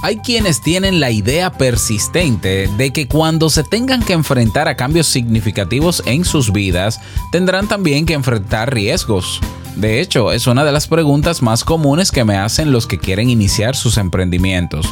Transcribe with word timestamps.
Hay 0.00 0.18
quienes 0.18 0.60
tienen 0.60 1.00
la 1.00 1.10
idea 1.10 1.52
persistente 1.52 2.68
de 2.76 2.92
que 2.92 3.08
cuando 3.08 3.50
se 3.50 3.64
tengan 3.64 4.02
que 4.02 4.12
enfrentar 4.12 4.68
a 4.68 4.76
cambios 4.76 5.08
significativos 5.08 6.02
en 6.06 6.24
sus 6.24 6.52
vidas, 6.52 7.00
tendrán 7.32 7.66
también 7.66 8.06
que 8.06 8.14
enfrentar 8.14 8.72
riesgos. 8.72 9.40
De 9.74 10.00
hecho, 10.00 10.30
es 10.30 10.46
una 10.46 10.64
de 10.64 10.70
las 10.70 10.86
preguntas 10.86 11.42
más 11.42 11.64
comunes 11.64 12.12
que 12.12 12.24
me 12.24 12.36
hacen 12.36 12.70
los 12.70 12.86
que 12.86 12.98
quieren 12.98 13.28
iniciar 13.28 13.74
sus 13.74 13.96
emprendimientos. 13.96 14.86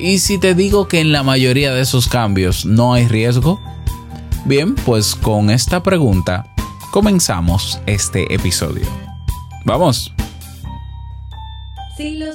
¿Y 0.00 0.18
si 0.18 0.38
te 0.38 0.54
digo 0.54 0.88
que 0.88 1.00
en 1.00 1.12
la 1.12 1.22
mayoría 1.22 1.72
de 1.72 1.82
esos 1.82 2.08
cambios 2.08 2.64
no 2.64 2.92
hay 2.92 3.06
riesgo? 3.06 3.60
Bien, 4.46 4.74
pues 4.74 5.14
con 5.14 5.50
esta 5.50 5.82
pregunta 5.82 6.52
comenzamos 6.90 7.80
este 7.86 8.34
episodio. 8.34 8.86
¡Vamos! 9.64 10.12
Si 11.96 12.16
lo 12.16 12.34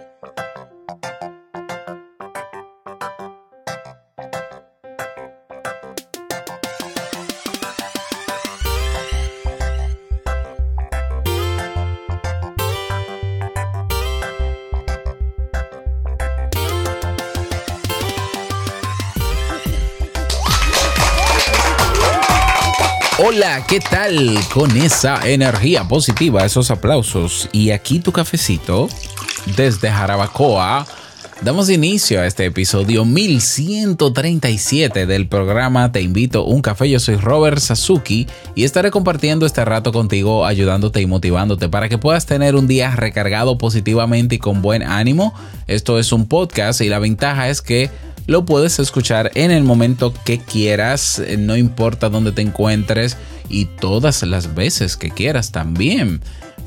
Hola, 23.23 23.63
¿qué 23.67 23.79
tal? 23.79 24.35
Con 24.51 24.75
esa 24.75 25.29
energía 25.29 25.87
positiva, 25.87 26.43
esos 26.43 26.71
aplausos 26.71 27.47
y 27.51 27.69
aquí 27.69 27.99
tu 27.99 28.11
cafecito 28.11 28.89
desde 29.55 29.91
Jarabacoa. 29.91 30.87
Damos 31.43 31.71
inicio 31.71 32.21
a 32.21 32.27
este 32.27 32.45
episodio 32.45 33.03
1137 33.03 35.07
del 35.07 35.27
programa 35.27 35.91
Te 35.91 35.99
invito 35.99 36.41
a 36.41 36.45
un 36.45 36.61
café. 36.61 36.87
Yo 36.87 36.99
soy 36.99 37.15
Robert 37.15 37.57
Sasuki 37.57 38.27
y 38.53 38.63
estaré 38.63 38.91
compartiendo 38.91 39.47
este 39.47 39.65
rato 39.65 39.91
contigo, 39.91 40.45
ayudándote 40.45 41.01
y 41.01 41.07
motivándote 41.07 41.67
para 41.67 41.89
que 41.89 41.97
puedas 41.97 42.27
tener 42.27 42.55
un 42.55 42.67
día 42.67 42.95
recargado 42.95 43.57
positivamente 43.57 44.35
y 44.35 44.37
con 44.37 44.61
buen 44.61 44.83
ánimo. 44.83 45.33
Esto 45.65 45.97
es 45.97 46.11
un 46.11 46.27
podcast 46.27 46.79
y 46.81 46.89
la 46.89 46.99
ventaja 46.99 47.49
es 47.49 47.63
que 47.63 47.89
lo 48.27 48.45
puedes 48.45 48.77
escuchar 48.77 49.31
en 49.33 49.49
el 49.49 49.63
momento 49.63 50.13
que 50.23 50.37
quieras, 50.37 51.17
eh, 51.17 51.37
no 51.37 51.57
importa 51.57 52.09
dónde 52.09 52.33
te 52.33 52.43
encuentres 52.43 53.17
y 53.49 53.65
todas 53.65 54.21
las 54.21 54.53
veces 54.53 54.95
que 54.95 55.09
quieras 55.09 55.51
también. 55.51 56.21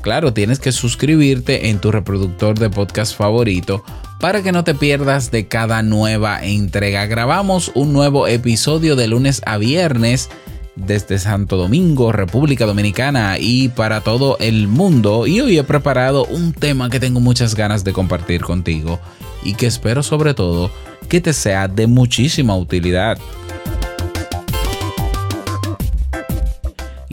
Claro, 0.05 0.33
tienes 0.33 0.59
que 0.59 0.71
suscribirte 0.71 1.69
en 1.69 1.79
tu 1.79 1.91
reproductor 1.91 2.59
de 2.59 2.69
podcast 2.69 3.17
favorito 3.17 3.83
para 4.19 4.43
que 4.43 4.51
no 4.51 4.63
te 4.63 4.75
pierdas 4.75 5.31
de 5.31 5.47
cada 5.47 5.81
nueva 5.81 6.45
entrega. 6.45 7.07
Grabamos 7.07 7.71
un 7.73 7.91
nuevo 7.91 8.27
episodio 8.27 8.95
de 8.95 9.07
lunes 9.07 9.41
a 9.47 9.57
viernes 9.57 10.29
desde 10.75 11.17
Santo 11.17 11.57
Domingo, 11.57 12.11
República 12.11 12.67
Dominicana 12.67 13.39
y 13.39 13.69
para 13.69 14.01
todo 14.01 14.37
el 14.39 14.67
mundo. 14.67 15.25
Y 15.25 15.41
hoy 15.41 15.57
he 15.57 15.63
preparado 15.63 16.25
un 16.25 16.53
tema 16.53 16.91
que 16.91 16.99
tengo 16.99 17.19
muchas 17.19 17.55
ganas 17.55 17.83
de 17.83 17.93
compartir 17.93 18.41
contigo 18.41 18.99
y 19.43 19.55
que 19.55 19.65
espero 19.65 20.03
sobre 20.03 20.35
todo 20.35 20.69
que 21.09 21.19
te 21.19 21.33
sea 21.33 21.67
de 21.67 21.87
muchísima 21.87 22.55
utilidad. 22.55 23.17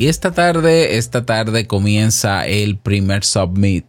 Y 0.02 0.08
esta 0.08 0.32
tarde, 0.32 0.96
esta 0.96 1.24
tarde 1.24 1.68
comienza 1.68 2.44
el 2.44 2.76
primer 2.76 3.22
submit 3.22 3.84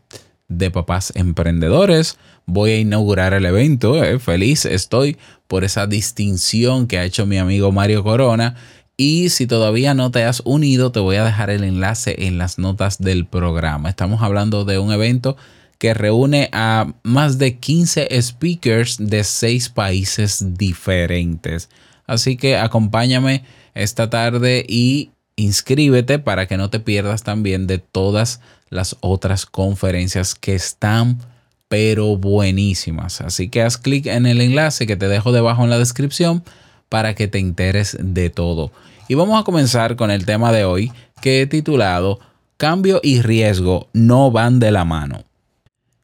de 0.47 0.69
papás 0.69 1.12
emprendedores. 1.16 2.19
Voy 2.46 2.69
a 2.69 2.78
inaugurar 2.78 3.34
el 3.34 3.47
evento. 3.47 4.03
eh, 4.03 4.19
Feliz 4.19 4.66
estoy 4.66 5.18
por 5.47 5.63
esa 5.63 5.88
distinción 5.88 6.85
que 6.85 7.00
ha 7.00 7.03
hecho 7.03 7.25
mi 7.25 7.40
amigo 7.40 7.72
Mario 7.72 8.03
Corona. 8.03 8.57
Y 8.96 9.29
si 9.29 9.47
todavía 9.47 9.96
no 9.96 10.12
te 10.12 10.24
has 10.24 10.44
unido, 10.46 10.91
te 10.91 11.00
voy 11.00 11.16
a 11.16 11.25
dejar 11.25 11.50
el 11.50 11.63
enlace 11.63 12.28
en 12.28 12.38
las 12.38 12.59
notas 12.59 13.00
del 13.00 13.25
programa. 13.25 13.90
Estamos 13.90 14.22
hablando 14.22 14.66
de 14.66 14.78
un 14.78 14.91
evento 14.91 15.35
que 15.80 15.95
reúne 15.95 16.47
a 16.51 16.94
más 17.01 17.40
de 17.40 17.57
15 17.57 18.22
speakers 18.22 18.97
de 19.00 19.24
6 19.24 19.69
países 19.69 20.45
diferentes. 20.59 21.69
Así 22.06 22.38
que 22.38 22.56
acompáñame 22.56 23.45
esta 23.74 24.12
tarde 24.12 24.63
y 24.69 25.09
inscríbete 25.36 26.20
para 26.20 26.48
que 26.48 26.58
no 26.58 26.70
te 26.70 26.80
pierdas 26.80 27.24
también 27.24 27.68
de 27.68 27.78
todas 27.78 28.40
las 28.70 28.98
otras 29.02 29.46
conferencias 29.46 30.36
que 30.36 30.56
están 30.56 31.20
pero 31.68 32.18
buenísimas. 32.18 33.22
Así 33.22 33.50
que 33.50 33.64
haz 33.64 33.78
clic 33.78 34.06
en 34.06 34.26
el 34.26 34.42
enlace 34.42 34.86
que 34.86 34.96
te 34.96 35.08
dejo 35.08 35.32
debajo 35.32 35.64
en 35.64 35.70
la 35.72 35.80
descripción 35.80 36.44
para 36.90 37.16
que 37.16 37.28
te 37.28 37.40
enteres 37.40 37.98
de 38.00 38.30
todo. 38.30 38.72
Y 39.08 39.16
vamos 39.16 39.42
a 39.42 39.44
comenzar 39.44 39.96
con 39.96 40.12
el 40.12 40.26
tema 40.26 40.52
de 40.52 40.66
hoy 40.66 40.92
que 41.22 41.42
he 41.42 41.48
titulado 41.48 42.20
Cambio 42.58 43.00
y 43.02 43.22
riesgo 43.22 43.88
no 43.94 44.30
van 44.30 44.60
de 44.60 44.72
la 44.72 44.86
mano. 44.86 45.24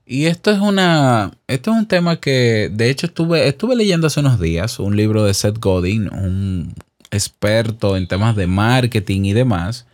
Y 0.06 0.26
esto 0.26 0.50
es 0.50 0.60
una. 0.60 1.32
Esto 1.48 1.72
es 1.72 1.78
un 1.78 1.86
tema 1.86 2.20
que 2.20 2.72
de 2.74 2.90
hecho 2.90 3.06
estuve, 3.06 3.48
estuve 3.48 3.76
leyendo 3.76 4.08
hace 4.08 4.22
unos 4.22 4.40
días, 4.40 4.80
un 4.80 4.98
libro 4.98 5.24
de 5.24 5.36
Seth 5.36 5.60
Godin, 5.60 6.12
un 6.12 6.74
experto 7.12 7.98
en 7.98 8.08
temas 8.08 8.36
de 8.36 8.48
marketing 8.48 9.24
y 9.26 9.34
demás. 9.34 9.86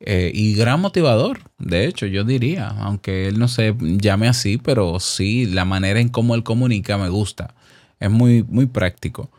eh, 0.00 0.30
y 0.34 0.54
gran 0.54 0.80
motivador, 0.80 1.40
de 1.58 1.86
hecho, 1.86 2.06
yo 2.06 2.24
diría, 2.24 2.68
aunque 2.68 3.28
él 3.28 3.38
no 3.38 3.48
se 3.48 3.74
llame 3.80 4.28
así, 4.28 4.58
pero 4.58 5.00
sí, 5.00 5.46
la 5.46 5.64
manera 5.64 6.00
en 6.00 6.08
cómo 6.08 6.34
él 6.36 6.44
comunica 6.44 6.98
me 6.98 7.08
gusta. 7.08 7.54
Es 8.00 8.10
muy, 8.10 8.44
muy 8.44 8.66
práctico. 8.66 9.30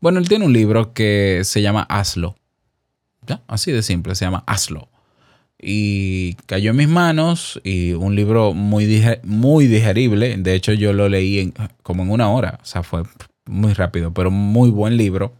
Bueno, 0.00 0.18
él 0.20 0.28
tiene 0.28 0.46
un 0.46 0.52
libro 0.52 0.94
que 0.94 1.42
se 1.44 1.62
llama 1.62 1.82
Hazlo. 1.88 2.36
¿Ya? 3.26 3.42
Así 3.48 3.70
de 3.72 3.82
simple, 3.82 4.14
se 4.14 4.24
llama 4.24 4.44
Hazlo 4.46 4.88
y 5.62 6.34
cayó 6.46 6.70
en 6.70 6.76
mis 6.76 6.88
manos 6.88 7.60
y 7.64 7.92
un 7.92 8.16
libro 8.16 8.54
muy, 8.54 8.86
muy 9.24 9.66
digerible. 9.66 10.36
De 10.38 10.54
hecho, 10.54 10.72
yo 10.72 10.92
lo 10.92 11.08
leí 11.08 11.38
en- 11.38 11.54
como 11.82 12.02
en 12.02 12.10
una 12.10 12.30
hora, 12.30 12.58
o 12.62 12.64
sea, 12.64 12.82
fue 12.82 13.02
muy 13.46 13.74
rápido, 13.74 14.12
pero 14.14 14.30
muy 14.30 14.70
buen 14.70 14.96
libro, 14.96 15.34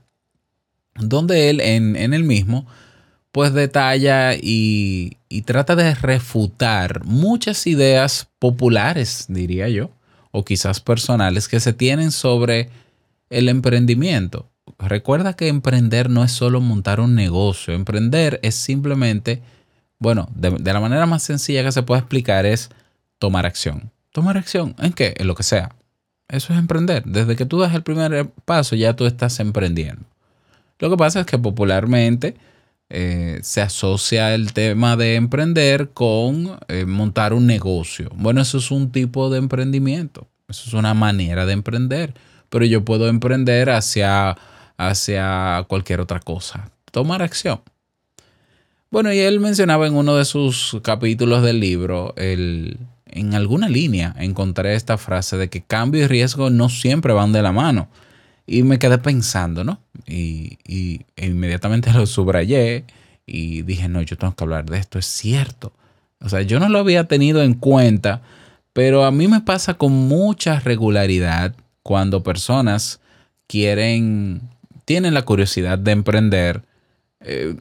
donde 1.02 1.50
él 1.50 1.60
en, 1.60 1.96
en 1.96 2.14
el 2.14 2.24
mismo, 2.24 2.66
pues 3.32 3.52
detalla 3.52 4.34
y, 4.34 5.18
y 5.28 5.42
trata 5.42 5.76
de 5.76 5.94
refutar 5.94 7.04
muchas 7.04 7.66
ideas 7.66 8.28
populares, 8.38 9.26
diría 9.28 9.68
yo, 9.68 9.90
o 10.32 10.44
quizás 10.44 10.80
personales 10.80 11.48
que 11.48 11.60
se 11.60 11.72
tienen 11.72 12.10
sobre 12.10 12.70
el 13.30 13.48
emprendimiento. 13.48 14.50
Recuerda 14.78 15.34
que 15.34 15.48
emprender 15.48 16.10
no 16.10 16.24
es 16.24 16.32
solo 16.32 16.60
montar 16.60 17.00
un 17.00 17.14
negocio, 17.14 17.74
emprender 17.74 18.40
es 18.42 18.54
simplemente 18.54 19.42
bueno, 20.00 20.30
de, 20.34 20.50
de 20.50 20.72
la 20.72 20.80
manera 20.80 21.06
más 21.06 21.22
sencilla 21.22 21.62
que 21.62 21.70
se 21.70 21.82
puede 21.82 22.00
explicar 22.00 22.46
es 22.46 22.70
tomar 23.18 23.46
acción. 23.46 23.92
¿Tomar 24.12 24.38
acción 24.38 24.74
en 24.78 24.92
qué? 24.92 25.14
En 25.16 25.28
lo 25.28 25.34
que 25.34 25.42
sea. 25.44 25.76
Eso 26.26 26.52
es 26.52 26.58
emprender. 26.58 27.04
Desde 27.04 27.36
que 27.36 27.44
tú 27.44 27.60
das 27.60 27.74
el 27.74 27.82
primer 27.82 28.30
paso 28.44 28.74
ya 28.74 28.96
tú 28.96 29.04
estás 29.04 29.38
emprendiendo. 29.40 30.02
Lo 30.80 30.90
que 30.90 30.96
pasa 30.96 31.20
es 31.20 31.26
que 31.26 31.38
popularmente 31.38 32.34
eh, 32.88 33.38
se 33.42 33.60
asocia 33.60 34.34
el 34.34 34.52
tema 34.52 34.96
de 34.96 35.14
emprender 35.14 35.90
con 35.90 36.58
eh, 36.68 36.86
montar 36.86 37.32
un 37.32 37.46
negocio. 37.46 38.10
Bueno, 38.16 38.40
eso 38.40 38.58
es 38.58 38.70
un 38.70 38.90
tipo 38.90 39.30
de 39.30 39.38
emprendimiento. 39.38 40.26
Eso 40.48 40.64
es 40.66 40.74
una 40.74 40.94
manera 40.94 41.46
de 41.46 41.52
emprender. 41.52 42.14
Pero 42.48 42.64
yo 42.64 42.84
puedo 42.84 43.06
emprender 43.06 43.70
hacia, 43.70 44.36
hacia 44.76 45.64
cualquier 45.68 46.00
otra 46.00 46.18
cosa. 46.18 46.70
Tomar 46.90 47.22
acción. 47.22 47.60
Bueno, 48.90 49.12
y 49.12 49.20
él 49.20 49.38
mencionaba 49.38 49.86
en 49.86 49.94
uno 49.94 50.16
de 50.16 50.24
sus 50.24 50.76
capítulos 50.82 51.44
del 51.44 51.60
libro 51.60 52.12
el, 52.16 52.78
en 53.06 53.34
alguna 53.34 53.68
línea 53.68 54.16
encontré 54.18 54.74
esta 54.74 54.98
frase 54.98 55.36
de 55.36 55.48
que 55.48 55.62
cambio 55.62 56.02
y 56.02 56.06
riesgo 56.08 56.50
no 56.50 56.68
siempre 56.68 57.12
van 57.12 57.32
de 57.32 57.42
la 57.42 57.52
mano. 57.52 57.88
Y 58.52 58.64
me 58.64 58.80
quedé 58.80 58.98
pensando, 58.98 59.62
¿no? 59.62 59.78
Y, 60.08 60.58
y 60.66 61.02
inmediatamente 61.16 61.92
lo 61.94 62.04
subrayé 62.04 62.84
y 63.24 63.62
dije, 63.62 63.88
no, 63.88 64.02
yo 64.02 64.18
tengo 64.18 64.34
que 64.34 64.42
hablar 64.42 64.64
de 64.68 64.76
esto, 64.76 64.98
es 64.98 65.06
cierto. 65.06 65.72
O 66.20 66.28
sea, 66.28 66.42
yo 66.42 66.58
no 66.58 66.68
lo 66.68 66.80
había 66.80 67.04
tenido 67.04 67.42
en 67.44 67.54
cuenta, 67.54 68.22
pero 68.72 69.04
a 69.04 69.12
mí 69.12 69.28
me 69.28 69.40
pasa 69.40 69.74
con 69.74 69.92
mucha 69.92 70.58
regularidad 70.58 71.54
cuando 71.84 72.24
personas 72.24 72.98
quieren, 73.46 74.40
tienen 74.84 75.14
la 75.14 75.22
curiosidad 75.22 75.78
de 75.78 75.92
emprender. 75.92 76.62
eh, 77.20 77.54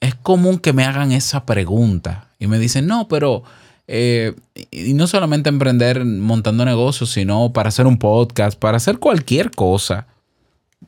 es 0.00 0.14
común 0.14 0.58
que 0.58 0.72
me 0.72 0.84
hagan 0.84 1.12
esa 1.12 1.44
pregunta 1.44 2.30
y 2.38 2.46
me 2.46 2.58
dicen, 2.58 2.86
no, 2.86 3.08
pero... 3.08 3.42
eh, 3.86 4.34
y 4.70 4.94
no 4.94 5.06
solamente 5.06 5.50
emprender 5.50 6.02
montando 6.06 6.64
negocios, 6.64 7.10
sino 7.10 7.52
para 7.52 7.68
hacer 7.68 7.86
un 7.86 7.98
podcast, 7.98 8.58
para 8.58 8.78
hacer 8.78 8.98
cualquier 8.98 9.50
cosa 9.50 10.06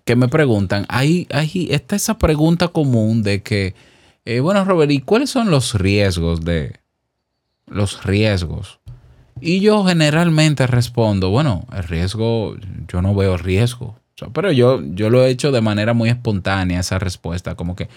que 0.05 0.17
me 0.17 0.29
preguntan, 0.29 0.87
hay, 0.89 1.27
hay, 1.31 1.69
está 1.71 1.97
esa 1.97 2.19
pregunta 2.19 2.69
común 2.69 3.23
de 3.23 3.43
que, 3.43 3.75
eh, 4.25 4.41
bueno, 4.41 4.65
Robert, 4.65 4.91
¿y 4.91 5.01
cuáles 5.01 5.31
son 5.31 5.51
los 5.51 5.75
riesgos 5.75 6.45
de 6.45 6.81
los 7.67 8.05
riesgos? 8.05 8.81
Y 9.41 9.61
yo 9.61 9.85
generalmente 9.85 10.67
respondo, 10.67 11.31
bueno, 11.31 11.67
el 11.77 11.85
riesgo, 11.85 12.57
yo 12.89 13.03
no 13.03 13.15
veo 13.15 13.37
riesgo. 13.37 13.97
Pero 14.33 14.53
yo, 14.53 14.81
yo 14.95 15.11
lo 15.11 15.25
he 15.25 15.31
hecho 15.31 15.51
de 15.51 15.61
manera 15.61 15.95
muy 15.95 16.09
espontánea 16.09 16.81
esa 16.81 16.99
respuesta, 16.99 17.55
como 17.55 17.75
que, 17.75 17.89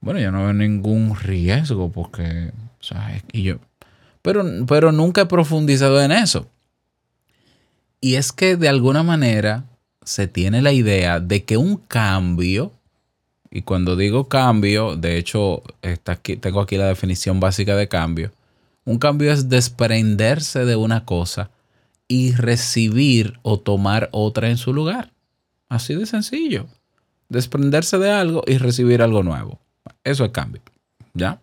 bueno, 0.00 0.20
yo 0.20 0.30
no 0.30 0.44
veo 0.44 0.52
ningún 0.52 1.16
riesgo 1.16 1.90
porque, 1.90 2.52
o 2.80 2.82
sea, 2.82 3.20
y 3.32 3.42
yo, 3.42 3.56
pero, 4.22 4.44
pero 4.66 4.92
nunca 4.92 5.22
he 5.22 5.26
profundizado 5.26 6.00
en 6.00 6.12
eso. 6.12 6.48
Y 8.00 8.14
es 8.14 8.32
que 8.32 8.56
de 8.56 8.68
alguna 8.68 9.02
manera 9.02 9.64
se 10.04 10.28
tiene 10.28 10.62
la 10.62 10.72
idea 10.72 11.20
de 11.20 11.44
que 11.44 11.56
un 11.56 11.76
cambio, 11.76 12.72
y 13.50 13.62
cuando 13.62 13.96
digo 13.96 14.28
cambio, 14.28 14.96
de 14.96 15.16
hecho, 15.16 15.62
está 15.82 16.12
aquí, 16.12 16.36
tengo 16.36 16.60
aquí 16.60 16.76
la 16.76 16.86
definición 16.86 17.40
básica 17.40 17.76
de 17.76 17.88
cambio, 17.88 18.32
un 18.84 18.98
cambio 18.98 19.32
es 19.32 19.48
desprenderse 19.48 20.64
de 20.64 20.76
una 20.76 21.04
cosa 21.04 21.50
y 22.06 22.32
recibir 22.32 23.38
o 23.42 23.58
tomar 23.58 24.10
otra 24.12 24.50
en 24.50 24.58
su 24.58 24.74
lugar. 24.74 25.10
Así 25.68 25.94
de 25.94 26.06
sencillo. 26.06 26.66
Desprenderse 27.30 27.98
de 27.98 28.10
algo 28.10 28.42
y 28.46 28.58
recibir 28.58 29.00
algo 29.00 29.22
nuevo. 29.22 29.58
Eso 30.04 30.24
es 30.26 30.30
cambio. 30.30 30.60
¿Ya? 31.14 31.40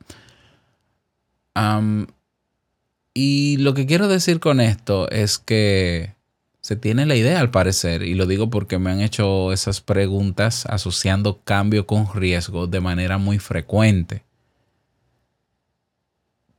Y 3.13 3.57
lo 3.57 3.73
que 3.73 3.85
quiero 3.87 4.07
decir 4.07 4.39
con 4.39 4.61
esto 4.61 5.09
es 5.09 5.39
que 5.39 6.13
se 6.61 6.75
tiene 6.75 7.07
la 7.07 7.15
idea 7.15 7.39
al 7.39 7.49
parecer, 7.49 8.03
y 8.03 8.13
lo 8.13 8.27
digo 8.27 8.51
porque 8.51 8.77
me 8.77 8.91
han 8.91 9.01
hecho 9.01 9.51
esas 9.51 9.81
preguntas 9.81 10.67
asociando 10.67 11.39
cambio 11.43 11.87
con 11.87 12.07
riesgo 12.13 12.67
de 12.67 12.79
manera 12.79 13.17
muy 13.17 13.39
frecuente. 13.39 14.23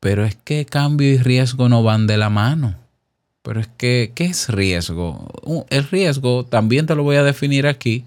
Pero 0.00 0.25
es 0.25 0.34
que 0.34 0.66
cambio 0.66 1.08
y 1.08 1.19
riesgo 1.19 1.69
no 1.69 1.84
van 1.84 2.08
de 2.08 2.19
la 2.19 2.28
mano. 2.28 2.75
Pero 3.43 3.60
es 3.60 3.69
que, 3.76 4.10
¿qué 4.12 4.25
es 4.25 4.49
riesgo? 4.49 5.66
El 5.70 5.84
riesgo, 5.84 6.44
también 6.44 6.87
te 6.87 6.96
lo 6.96 7.04
voy 7.04 7.16
a 7.16 7.22
definir 7.22 7.69
aquí. 7.69 8.04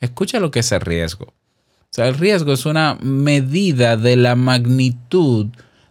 Escucha 0.00 0.40
lo 0.40 0.50
que 0.50 0.60
es 0.60 0.72
el 0.72 0.80
riesgo. 0.80 1.26
O 1.26 1.88
sea, 1.90 2.08
el 2.08 2.16
riesgo 2.16 2.52
es 2.52 2.66
una 2.66 2.98
medida 3.00 3.96
de 3.96 4.16
la 4.16 4.34
magnitud 4.34 5.46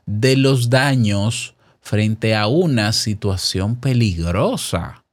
de 0.06 0.36
los 0.36 0.70
daños 0.70 1.56
frente 1.80 2.36
a 2.36 2.48
una 2.48 2.92
situación 2.92 3.78
peligrosa. 3.78 5.05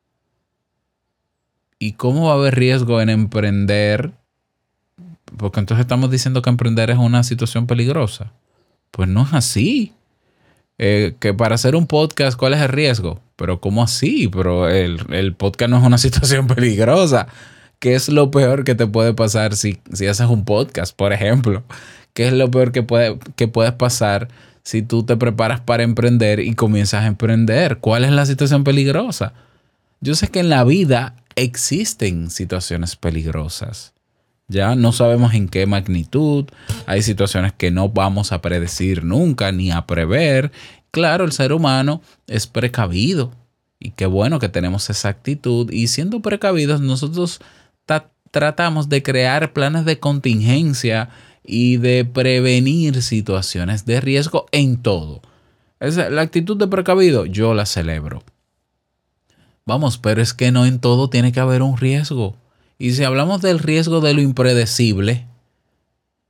¿Y 1.82 1.94
cómo 1.94 2.26
va 2.26 2.34
a 2.34 2.36
haber 2.36 2.54
riesgo 2.54 3.00
en 3.00 3.10
emprender? 3.10 4.12
Porque 5.36 5.58
entonces 5.58 5.82
estamos 5.82 6.12
diciendo 6.12 6.40
que 6.40 6.48
emprender 6.48 6.90
es 6.90 6.96
una 6.96 7.24
situación 7.24 7.66
peligrosa. 7.66 8.30
Pues 8.92 9.08
no 9.08 9.22
es 9.24 9.32
así. 9.32 9.92
Eh, 10.78 11.16
que 11.18 11.34
para 11.34 11.56
hacer 11.56 11.74
un 11.74 11.88
podcast, 11.88 12.38
¿cuál 12.38 12.54
es 12.54 12.60
el 12.60 12.68
riesgo? 12.68 13.18
Pero 13.34 13.60
¿cómo 13.60 13.82
así? 13.82 14.28
Pero 14.28 14.68
el, 14.68 15.00
el 15.10 15.34
podcast 15.34 15.70
no 15.72 15.78
es 15.78 15.82
una 15.82 15.98
situación 16.06 16.46
peligrosa. 16.46 17.26
¿Qué 17.80 17.96
es 17.96 18.08
lo 18.08 18.30
peor 18.30 18.62
que 18.62 18.76
te 18.76 18.86
puede 18.86 19.12
pasar 19.12 19.56
si, 19.56 19.80
si 19.92 20.06
haces 20.06 20.28
un 20.28 20.44
podcast, 20.44 20.94
por 20.94 21.12
ejemplo? 21.12 21.64
¿Qué 22.14 22.28
es 22.28 22.32
lo 22.32 22.48
peor 22.48 22.70
que 22.70 22.84
puede, 22.84 23.18
que 23.34 23.48
puede 23.48 23.72
pasar 23.72 24.28
si 24.62 24.82
tú 24.82 25.02
te 25.02 25.16
preparas 25.16 25.60
para 25.60 25.82
emprender 25.82 26.38
y 26.38 26.54
comienzas 26.54 27.02
a 27.02 27.08
emprender? 27.08 27.78
¿Cuál 27.78 28.04
es 28.04 28.12
la 28.12 28.24
situación 28.24 28.62
peligrosa? 28.62 29.32
Yo 30.00 30.16
sé 30.16 30.28
que 30.28 30.40
en 30.40 30.48
la 30.48 30.64
vida 30.64 31.14
existen 31.36 32.30
situaciones 32.30 32.96
peligrosas. 32.96 33.92
Ya 34.48 34.74
no 34.74 34.92
sabemos 34.92 35.34
en 35.34 35.48
qué 35.48 35.66
magnitud. 35.66 36.44
Hay 36.86 37.02
situaciones 37.02 37.52
que 37.52 37.70
no 37.70 37.88
vamos 37.88 38.32
a 38.32 38.42
predecir 38.42 39.04
nunca 39.04 39.50
ni 39.52 39.70
a 39.70 39.86
prever. 39.86 40.52
Claro, 40.90 41.24
el 41.24 41.32
ser 41.32 41.52
humano 41.52 42.02
es 42.26 42.46
precavido. 42.46 43.32
Y 43.78 43.90
qué 43.92 44.06
bueno 44.06 44.38
que 44.38 44.48
tenemos 44.48 44.90
esa 44.90 45.08
actitud. 45.08 45.70
Y 45.72 45.88
siendo 45.88 46.20
precavidos, 46.20 46.80
nosotros 46.80 47.40
ta- 47.86 48.10
tratamos 48.30 48.88
de 48.88 49.02
crear 49.02 49.52
planes 49.52 49.84
de 49.84 49.98
contingencia 49.98 51.08
y 51.44 51.78
de 51.78 52.04
prevenir 52.04 53.02
situaciones 53.02 53.84
de 53.86 54.00
riesgo 54.00 54.46
en 54.52 54.76
todo. 54.76 55.22
Esa- 55.80 56.10
la 56.10 56.22
actitud 56.22 56.56
de 56.56 56.68
precavido, 56.68 57.26
yo 57.26 57.54
la 57.54 57.66
celebro. 57.66 58.22
Vamos, 59.66 59.98
pero 59.98 60.20
es 60.22 60.34
que 60.34 60.50
no 60.50 60.66
en 60.66 60.80
todo 60.80 61.08
tiene 61.08 61.32
que 61.32 61.40
haber 61.40 61.62
un 61.62 61.76
riesgo. 61.76 62.36
Y 62.78 62.92
si 62.92 63.04
hablamos 63.04 63.40
del 63.42 63.58
riesgo 63.60 64.00
de 64.00 64.14
lo 64.14 64.20
impredecible, 64.20 65.26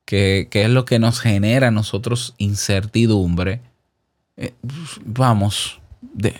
que, 0.04 0.48
que 0.50 0.62
es 0.64 0.70
lo 0.70 0.84
que 0.84 0.98
nos 0.98 1.20
genera 1.20 1.68
a 1.68 1.70
nosotros 1.70 2.34
incertidumbre, 2.38 3.60
eh, 4.36 4.52
vamos, 5.04 5.80
de, 6.02 6.32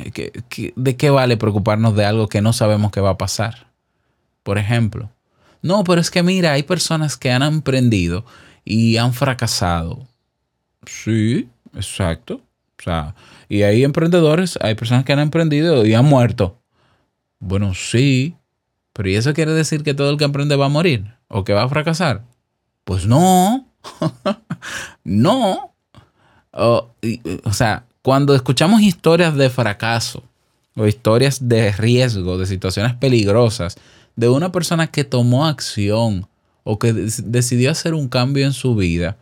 que- 0.49 0.73
¿de 0.77 0.97
qué 0.97 1.11
vale 1.11 1.37
preocuparnos 1.37 1.97
de 1.97 2.05
algo 2.05 2.29
que 2.29 2.43
no 2.43 2.53
sabemos 2.53 2.91
que 2.93 3.01
va 3.01 3.11
a 3.11 3.19
pasar? 3.19 3.69
Por 4.43 4.59
ejemplo. 4.59 5.11
No, 5.63 5.85
pero 5.85 6.01
es 6.01 6.11
que 6.11 6.23
mira, 6.23 6.53
hay 6.53 6.65
personas 6.65 7.17
que 7.17 7.31
han 7.31 7.43
emprendido 7.43 8.25
y 8.65 8.97
han 8.97 9.15
fracasado. 9.15 10.07
Sí, 10.85 11.49
exacto. 11.75 12.43
O 12.79 12.83
sea, 12.83 13.15
y 13.49 13.63
hay 13.63 13.85
emprendedores, 13.85 14.59
hay 14.61 14.75
personas 14.75 15.05
que 15.05 15.13
han 15.13 15.21
emprendido 15.21 15.87
y 15.87 15.95
han 15.95 16.05
muerto. 16.05 16.59
Bueno, 17.45 17.75
sí, 17.75 18.37
pero 18.93 19.09
¿y 19.11 19.17
eso 19.17 19.35
quiere 19.35 19.51
decir 19.53 19.83
que 19.83 19.95
todo 19.95 20.11
el 20.11 20.17
que 20.17 20.23
emprende 20.25 20.55
va 20.55 20.67
a 20.67 20.69
morir 20.69 21.13
o 21.27 21.43
que 21.43 21.53
va 21.53 21.65
a 21.65 21.69
fracasar? 21.69 22.23
Pues 22.85 23.05
no, 23.07 23.67
no. 25.05 25.75
O, 26.53 26.91
y- 27.03 27.21
o 27.45 27.53
sea, 27.53 27.85
cuando 28.03 28.35
escuchamos 28.37 28.81
historias 28.83 29.35
de 29.37 29.51
fracaso 29.51 30.23
o 30.77 30.87
historias 30.87 31.49
de 31.49 31.73
riesgo, 31.73 32.39
de 32.39 32.47
situaciones 32.47 32.95
peligrosas, 32.95 33.77
de 34.15 34.29
una 34.29 34.53
persona 34.53 34.87
que 34.87 35.03
tomó 35.03 35.47
acción 35.47 36.29
o 36.63 36.79
que 36.79 36.93
decidió 36.93 37.73
hacer 37.73 37.95
un 37.95 38.09
cambio 38.09 38.47
en 38.47 38.53
su 38.53 38.77
vida, 38.77 39.17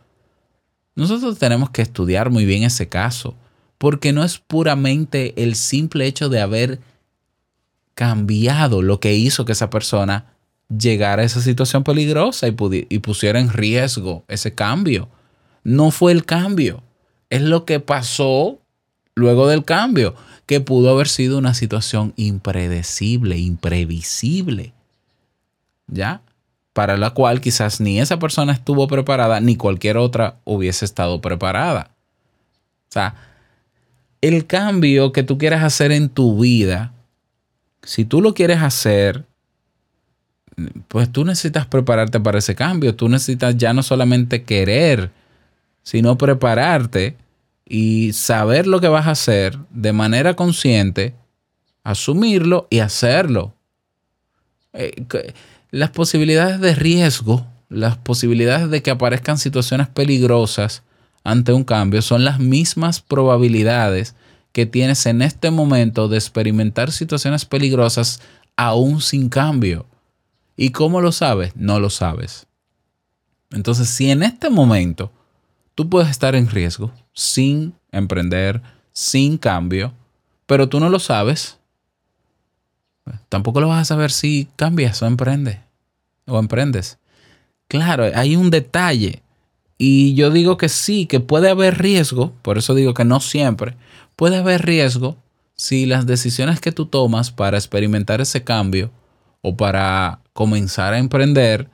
nosotros 0.95 1.39
tenemos 1.39 1.71
que 1.71 1.81
estudiar 1.81 2.29
muy 2.29 2.45
bien 2.45 2.61
ese 2.63 2.87
caso, 2.87 3.33
porque 3.79 4.13
no 4.13 4.23
es 4.23 4.37
puramente 4.37 5.41
el 5.41 5.55
simple 5.55 6.05
hecho 6.05 6.29
de 6.29 6.39
haber 6.41 6.79
cambiado 8.01 8.81
lo 8.81 8.99
que 8.99 9.13
hizo 9.13 9.45
que 9.45 9.51
esa 9.51 9.69
persona 9.69 10.33
llegara 10.75 11.21
a 11.21 11.25
esa 11.25 11.39
situación 11.39 11.83
peligrosa 11.83 12.47
y, 12.47 12.55
y 12.89 12.97
pusiera 12.97 13.39
en 13.39 13.53
riesgo 13.53 14.23
ese 14.27 14.55
cambio. 14.55 15.07
No 15.63 15.91
fue 15.91 16.11
el 16.11 16.25
cambio, 16.25 16.81
es 17.29 17.43
lo 17.43 17.63
que 17.63 17.79
pasó 17.79 18.57
luego 19.13 19.47
del 19.47 19.65
cambio, 19.65 20.15
que 20.47 20.61
pudo 20.61 20.89
haber 20.89 21.07
sido 21.07 21.37
una 21.37 21.53
situación 21.53 22.13
impredecible, 22.15 23.37
imprevisible, 23.37 24.73
¿ya? 25.85 26.21
Para 26.73 26.97
la 26.97 27.11
cual 27.11 27.39
quizás 27.39 27.81
ni 27.81 27.99
esa 27.99 28.17
persona 28.17 28.53
estuvo 28.53 28.87
preparada, 28.87 29.39
ni 29.41 29.57
cualquier 29.57 29.97
otra 29.97 30.39
hubiese 30.43 30.85
estado 30.85 31.21
preparada. 31.21 31.91
O 32.89 32.93
sea, 32.93 33.13
el 34.21 34.47
cambio 34.47 35.11
que 35.11 35.21
tú 35.21 35.37
quieras 35.37 35.63
hacer 35.63 35.91
en 35.91 36.09
tu 36.09 36.39
vida, 36.39 36.95
si 37.83 38.05
tú 38.05 38.21
lo 38.21 38.33
quieres 38.33 38.61
hacer, 38.61 39.25
pues 40.87 41.11
tú 41.11 41.25
necesitas 41.25 41.65
prepararte 41.65 42.19
para 42.19 42.39
ese 42.39 42.55
cambio. 42.55 42.95
Tú 42.95 43.09
necesitas 43.09 43.57
ya 43.57 43.73
no 43.73 43.83
solamente 43.83 44.43
querer, 44.43 45.11
sino 45.83 46.17
prepararte 46.17 47.17
y 47.65 48.13
saber 48.13 48.67
lo 48.67 48.81
que 48.81 48.87
vas 48.87 49.07
a 49.07 49.11
hacer 49.11 49.57
de 49.69 49.93
manera 49.93 50.35
consciente, 50.35 51.15
asumirlo 51.83 52.67
y 52.69 52.79
hacerlo. 52.79 53.55
Eh, 54.73 55.05
las 55.71 55.89
posibilidades 55.89 56.59
de 56.59 56.75
riesgo, 56.75 57.47
las 57.69 57.97
posibilidades 57.97 58.69
de 58.69 58.81
que 58.83 58.91
aparezcan 58.91 59.37
situaciones 59.37 59.87
peligrosas 59.87 60.83
ante 61.23 61.53
un 61.53 61.63
cambio 61.63 62.01
son 62.01 62.25
las 62.25 62.39
mismas 62.39 62.99
probabilidades 62.99 64.15
que 64.51 64.65
tienes 64.65 65.05
en 65.05 65.21
este 65.21 65.51
momento 65.51 66.07
de 66.07 66.17
experimentar 66.17 66.91
situaciones 66.91 67.45
peligrosas 67.45 68.21
aún 68.55 69.01
sin 69.01 69.29
cambio. 69.29 69.85
¿Y 70.57 70.71
cómo 70.71 71.01
lo 71.01 71.11
sabes? 71.11 71.55
No 71.55 71.79
lo 71.79 71.89
sabes. 71.89 72.47
Entonces, 73.51 73.89
si 73.89 74.11
en 74.11 74.23
este 74.23 74.49
momento 74.49 75.11
tú 75.75 75.89
puedes 75.89 76.09
estar 76.09 76.35
en 76.35 76.49
riesgo 76.49 76.91
sin 77.13 77.73
emprender, 77.91 78.61
sin 78.93 79.37
cambio, 79.37 79.93
pero 80.45 80.69
tú 80.69 80.79
no 80.79 80.89
lo 80.89 80.99
sabes, 80.99 81.57
tampoco 83.29 83.61
lo 83.61 83.69
vas 83.69 83.81
a 83.81 83.85
saber 83.85 84.11
si 84.11 84.47
cambias 84.55 85.01
o 85.01 85.07
emprendes. 85.07 85.59
O 86.25 86.39
emprendes. 86.39 86.97
Claro, 87.67 88.05
hay 88.13 88.35
un 88.35 88.49
detalle. 88.49 89.23
Y 89.77 90.13
yo 90.13 90.29
digo 90.29 90.57
que 90.57 90.69
sí, 90.69 91.07
que 91.07 91.19
puede 91.19 91.49
haber 91.49 91.79
riesgo, 91.79 92.33
por 92.41 92.57
eso 92.57 92.75
digo 92.75 92.93
que 92.93 93.05
no 93.05 93.19
siempre, 93.19 93.75
puede 94.21 94.37
haber 94.37 94.63
riesgo 94.63 95.17
si 95.55 95.87
las 95.87 96.05
decisiones 96.05 96.61
que 96.61 96.71
tú 96.71 96.85
tomas 96.85 97.31
para 97.31 97.57
experimentar 97.57 98.21
ese 98.21 98.43
cambio 98.43 98.91
o 99.41 99.57
para 99.57 100.19
comenzar 100.33 100.93
a 100.93 100.99
emprender, 100.99 101.71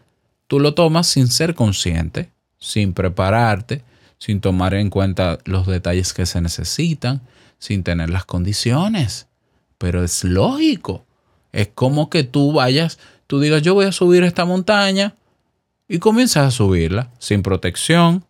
tú 0.48 0.62
lo 0.62 0.74
tomas 0.74 1.08
sin 1.08 1.28
ser 1.28 1.56
consciente, 1.56 2.32
sin 2.58 2.94
prepararte, 2.94 3.84
sin 4.18 4.40
tomar 4.40 4.76
en 4.76 4.90
cuenta 4.90 5.40
los 5.44 5.68
detalles 5.68 6.14
que 6.14 6.26
se 6.26 6.40
necesitan, 6.40 7.20
sin 7.60 7.84
tener 7.84 8.10
las 8.10 8.24
condiciones. 8.24 9.28
Pero 9.78 10.02
es 10.06 10.24
lógico. 10.24 11.04
Es 11.52 11.68
como 11.76 12.10
que 12.10 12.24
tú 12.24 12.54
vayas, 12.54 12.98
tú 13.28 13.42
digas, 13.42 13.62
yo 13.62 13.74
voy 13.74 13.88
a 13.88 13.92
subir 13.92 14.24
esta 14.24 14.46
montaña 14.46 15.16
y 15.90 16.00
comienzas 16.00 16.48
a 16.48 16.52
subirla 16.52 17.12
sin 17.20 17.44
protección, 17.44 18.24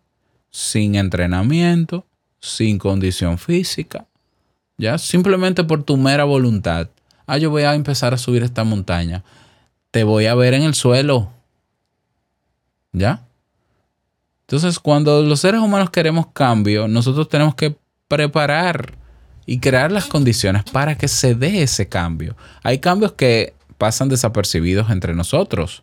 sin 0.50 0.96
entrenamiento, 0.96 2.04
sin 2.40 2.78
condición 2.78 3.38
física. 3.38 4.07
Ya, 4.78 4.96
simplemente 4.96 5.64
por 5.64 5.82
tu 5.82 5.96
mera 5.96 6.24
voluntad. 6.24 6.88
Ah, 7.26 7.36
yo 7.36 7.50
voy 7.50 7.64
a 7.64 7.74
empezar 7.74 8.14
a 8.14 8.18
subir 8.18 8.42
esta 8.42 8.64
montaña. 8.64 9.24
Te 9.90 10.04
voy 10.04 10.26
a 10.26 10.34
ver 10.34 10.54
en 10.54 10.62
el 10.62 10.74
suelo. 10.74 11.30
¿Ya? 12.92 13.26
Entonces, 14.42 14.78
cuando 14.78 15.22
los 15.22 15.40
seres 15.40 15.60
humanos 15.60 15.90
queremos 15.90 16.28
cambio, 16.32 16.88
nosotros 16.88 17.28
tenemos 17.28 17.54
que 17.54 17.76
preparar 18.06 18.94
y 19.44 19.58
crear 19.60 19.92
las 19.92 20.06
condiciones 20.06 20.62
para 20.64 20.96
que 20.96 21.08
se 21.08 21.34
dé 21.34 21.62
ese 21.62 21.88
cambio. 21.88 22.36
Hay 22.62 22.78
cambios 22.78 23.12
que 23.12 23.54
pasan 23.76 24.08
desapercibidos 24.08 24.90
entre 24.90 25.14
nosotros, 25.14 25.82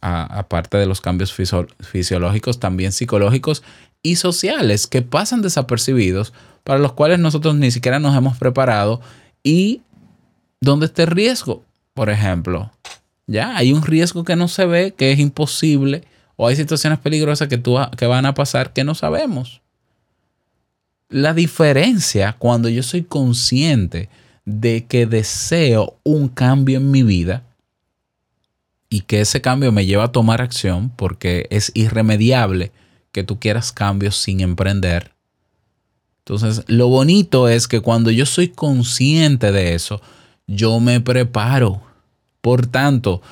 aparte 0.00 0.76
de 0.78 0.86
los 0.86 1.00
cambios 1.00 1.32
fisio- 1.36 1.68
fisiológicos, 1.80 2.60
también 2.60 2.92
psicológicos 2.92 3.62
y 4.06 4.14
sociales 4.16 4.86
que 4.86 5.02
pasan 5.02 5.42
desapercibidos, 5.42 6.32
para 6.62 6.78
los 6.78 6.92
cuales 6.92 7.18
nosotros 7.18 7.56
ni 7.56 7.72
siquiera 7.72 7.98
nos 7.98 8.16
hemos 8.16 8.38
preparado 8.38 9.00
y 9.42 9.82
donde 10.60 10.86
está 10.86 11.02
el 11.02 11.08
riesgo, 11.08 11.64
por 11.92 12.08
ejemplo. 12.08 12.70
Ya, 13.26 13.56
hay 13.56 13.72
un 13.72 13.82
riesgo 13.82 14.22
que 14.22 14.36
no 14.36 14.46
se 14.46 14.64
ve, 14.64 14.94
que 14.96 15.10
es 15.10 15.18
imposible, 15.18 16.04
o 16.36 16.46
hay 16.46 16.54
situaciones 16.54 17.00
peligrosas 17.00 17.48
que, 17.48 17.58
tú, 17.58 17.76
que 17.96 18.06
van 18.06 18.26
a 18.26 18.34
pasar 18.34 18.72
que 18.72 18.84
no 18.84 18.94
sabemos. 18.94 19.60
La 21.08 21.34
diferencia 21.34 22.36
cuando 22.38 22.68
yo 22.68 22.84
soy 22.84 23.02
consciente 23.02 24.08
de 24.44 24.84
que 24.86 25.06
deseo 25.06 25.98
un 26.04 26.28
cambio 26.28 26.76
en 26.78 26.92
mi 26.92 27.02
vida 27.02 27.42
y 28.88 29.00
que 29.00 29.20
ese 29.20 29.40
cambio 29.40 29.72
me 29.72 29.84
lleva 29.84 30.04
a 30.04 30.12
tomar 30.12 30.42
acción 30.42 30.90
porque 30.90 31.48
es 31.50 31.72
irremediable 31.74 32.70
que 33.16 33.24
tú 33.24 33.40
quieras 33.40 33.72
cambios 33.72 34.14
sin 34.18 34.40
emprender. 34.40 35.12
Entonces, 36.18 36.64
lo 36.66 36.88
bonito 36.88 37.48
es 37.48 37.66
que 37.66 37.80
cuando 37.80 38.10
yo 38.10 38.26
soy 38.26 38.48
consciente 38.48 39.52
de 39.52 39.72
eso, 39.72 40.02
yo 40.46 40.80
me 40.80 41.00
preparo. 41.00 41.80
Por 42.42 42.66
tanto, 42.66 43.22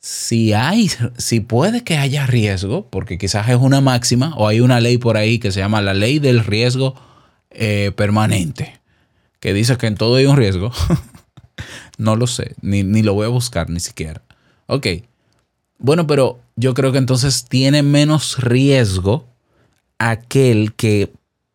si 0.00 0.52
hay, 0.52 0.90
si 1.16 1.40
puede 1.40 1.82
que 1.82 1.96
haya 1.96 2.26
riesgo, 2.26 2.90
porque 2.90 3.16
quizás 3.16 3.48
es 3.48 3.56
una 3.56 3.80
máxima 3.80 4.34
o 4.36 4.48
hay 4.48 4.60
una 4.60 4.80
ley 4.80 4.98
por 4.98 5.16
ahí 5.16 5.38
que 5.38 5.50
se 5.50 5.60
llama 5.60 5.80
la 5.80 5.94
ley 5.94 6.18
del 6.18 6.44
riesgo 6.44 6.94
eh, 7.48 7.90
permanente, 7.96 8.82
que 9.40 9.54
dice 9.54 9.78
que 9.78 9.86
en 9.86 9.94
todo 9.94 10.16
hay 10.16 10.26
un 10.26 10.36
riesgo. 10.36 10.72
no 11.96 12.16
lo 12.16 12.26
sé, 12.26 12.54
ni, 12.60 12.82
ni 12.82 13.00
lo 13.00 13.14
voy 13.14 13.24
a 13.24 13.30
buscar 13.30 13.70
ni 13.70 13.80
siquiera. 13.80 14.20
Ok, 14.66 14.88
bueno, 15.82 16.06
pero 16.06 16.40
yo 16.56 16.74
creo 16.74 16.92
que 16.92 16.98
entonces 16.98 17.44
tiene 17.44 17.82
menos 17.82 18.38
riesgo 18.38 19.26
aquel 19.98 20.72
que 20.74 21.12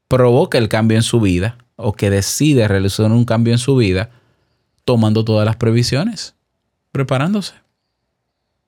provoca 0.08 0.58
el 0.58 0.70
cambio 0.70 0.98
en 0.98 1.04
su 1.04 1.20
vida 1.20 1.58
o 1.78 1.94
que 1.94 2.10
decide 2.10 2.68
realizar 2.68 3.12
un 3.12 3.26
cambio 3.26 3.54
en 3.54 3.60
su 3.60 3.76
vida 3.76 4.10
tomando 4.84 5.24
todas 5.24 5.46
las 5.46 5.56
previsiones, 5.56 6.36
preparándose. 6.92 7.54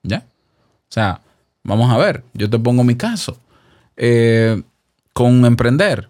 ¿Ya? 0.02 0.24
O 0.88 0.92
sea, 0.92 1.20
vamos 1.62 1.90
a 1.90 1.98
ver, 1.98 2.24
yo 2.34 2.48
te 2.48 2.58
pongo 2.58 2.82
mi 2.82 2.94
caso. 2.94 3.38
Eh, 3.96 4.62
con 5.12 5.44
emprender, 5.44 6.08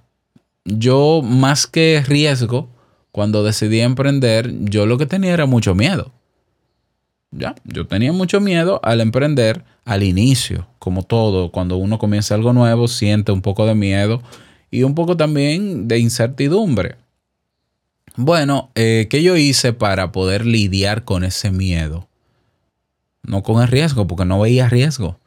yo 0.65 1.23
más 1.25 1.67
que 1.67 2.05
riesgo, 2.07 2.69
cuando 3.11 3.43
decidí 3.43 3.81
emprender, 3.81 4.53
yo 4.61 4.87
lo 4.87 4.97
que 4.97 5.07
tenía 5.07 5.33
era 5.33 5.47
mucho 5.47 5.75
miedo. 5.75 6.13
Ya, 7.33 7.55
yo 7.65 7.87
tenía 7.87 8.13
mucho 8.13 8.41
miedo 8.41 8.81
al 8.83 9.01
emprender 9.01 9.65
al 9.85 10.03
inicio, 10.03 10.67
como 10.79 11.05
todo, 11.05 11.53
cuando 11.53 11.77
uno 11.77 11.99
comienza 11.99 12.35
algo 12.35 12.53
nuevo, 12.53 12.89
siente 12.89 13.31
un 13.31 13.41
poco 13.41 13.67
de 13.67 13.75
miedo 13.75 14.23
y 14.71 14.83
un 14.83 14.95
poco 14.95 15.17
también 15.17 15.87
de 15.87 15.99
incertidumbre. 15.99 16.97
Bueno, 18.17 18.71
eh, 18.75 19.07
¿qué 19.09 19.23
yo 19.23 19.37
hice 19.37 19.73
para 19.73 20.13
poder 20.13 20.45
lidiar 20.45 21.05
con 21.05 21.25
ese 21.25 21.51
miedo? 21.51 22.09
No 23.23 23.43
con 23.43 23.63
el 23.63 23.69
riesgo, 23.69 24.07
porque 24.07 24.25
no 24.25 24.41
veía 24.41 24.69
riesgo. 24.69 25.19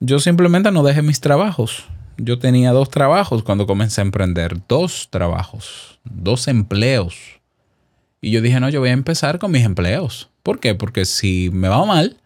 Yo 0.00 0.18
simplemente 0.18 0.70
no 0.70 0.82
dejé 0.82 1.02
mis 1.02 1.20
trabajos. 1.20 1.84
Yo 2.16 2.38
tenía 2.38 2.72
dos 2.72 2.90
trabajos 2.90 3.42
cuando 3.42 3.66
comencé 3.66 4.00
a 4.00 4.04
emprender. 4.04 4.56
Dos 4.68 5.08
trabajos, 5.10 5.98
dos 6.04 6.48
empleos. 6.48 7.16
Y 8.24 8.30
yo 8.30 8.40
dije, 8.40 8.58
no, 8.58 8.70
yo 8.70 8.80
voy 8.80 8.88
a 8.88 8.92
empezar 8.92 9.38
con 9.38 9.50
mis 9.52 9.64
empleos. 9.64 10.30
¿Por 10.42 10.58
qué? 10.58 10.74
Porque 10.74 11.04
si 11.04 11.50
me 11.52 11.68
va 11.68 11.84
mal, 11.84 12.16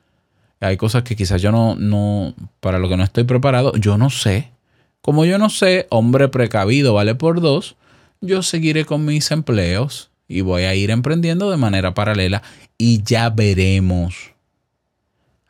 hay 0.60 0.76
cosas 0.76 1.02
que 1.02 1.16
quizás 1.16 1.42
yo 1.42 1.50
no, 1.50 1.74
no, 1.74 2.34
para 2.60 2.78
lo 2.78 2.88
que 2.88 2.96
no 2.96 3.02
estoy 3.02 3.24
preparado, 3.24 3.72
yo 3.74 3.98
no 3.98 4.08
sé. 4.08 4.52
Como 5.00 5.24
yo 5.24 5.38
no 5.38 5.50
sé, 5.50 5.88
hombre 5.90 6.28
precavido 6.28 6.94
vale 6.94 7.16
por 7.16 7.40
dos, 7.40 7.74
yo 8.20 8.44
seguiré 8.44 8.84
con 8.84 9.04
mis 9.04 9.28
empleos 9.32 10.10
y 10.28 10.42
voy 10.42 10.62
a 10.62 10.74
ir 10.76 10.90
emprendiendo 10.90 11.50
de 11.50 11.56
manera 11.56 11.94
paralela 11.94 12.44
y 12.76 13.02
ya 13.02 13.30
veremos. 13.30 14.34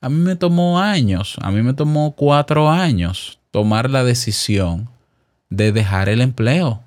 A 0.00 0.08
mí 0.08 0.16
me 0.16 0.36
tomó 0.36 0.80
años, 0.80 1.36
a 1.42 1.50
mí 1.50 1.62
me 1.62 1.74
tomó 1.74 2.12
cuatro 2.12 2.70
años 2.70 3.38
tomar 3.50 3.90
la 3.90 4.02
decisión 4.02 4.88
de 5.50 5.72
dejar 5.72 6.08
el 6.08 6.22
empleo. 6.22 6.82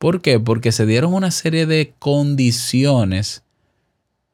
¿Por 0.00 0.22
qué? 0.22 0.40
Porque 0.40 0.72
se 0.72 0.86
dieron 0.86 1.12
una 1.12 1.30
serie 1.30 1.66
de 1.66 1.92
condiciones 1.98 3.42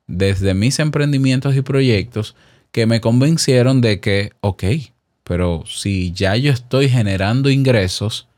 desde 0.06 0.54
mis 0.54 0.78
emprendimientos 0.78 1.56
y 1.56 1.62
proyectos 1.62 2.36
que 2.70 2.86
me 2.86 3.00
convencieron 3.00 3.80
de 3.80 3.98
que, 3.98 4.30
ok, 4.42 4.62
pero 5.24 5.64
si 5.66 6.12
ya 6.12 6.36
yo 6.36 6.52
estoy 6.52 6.88
generando 6.88 7.50
ingresos 7.50 8.28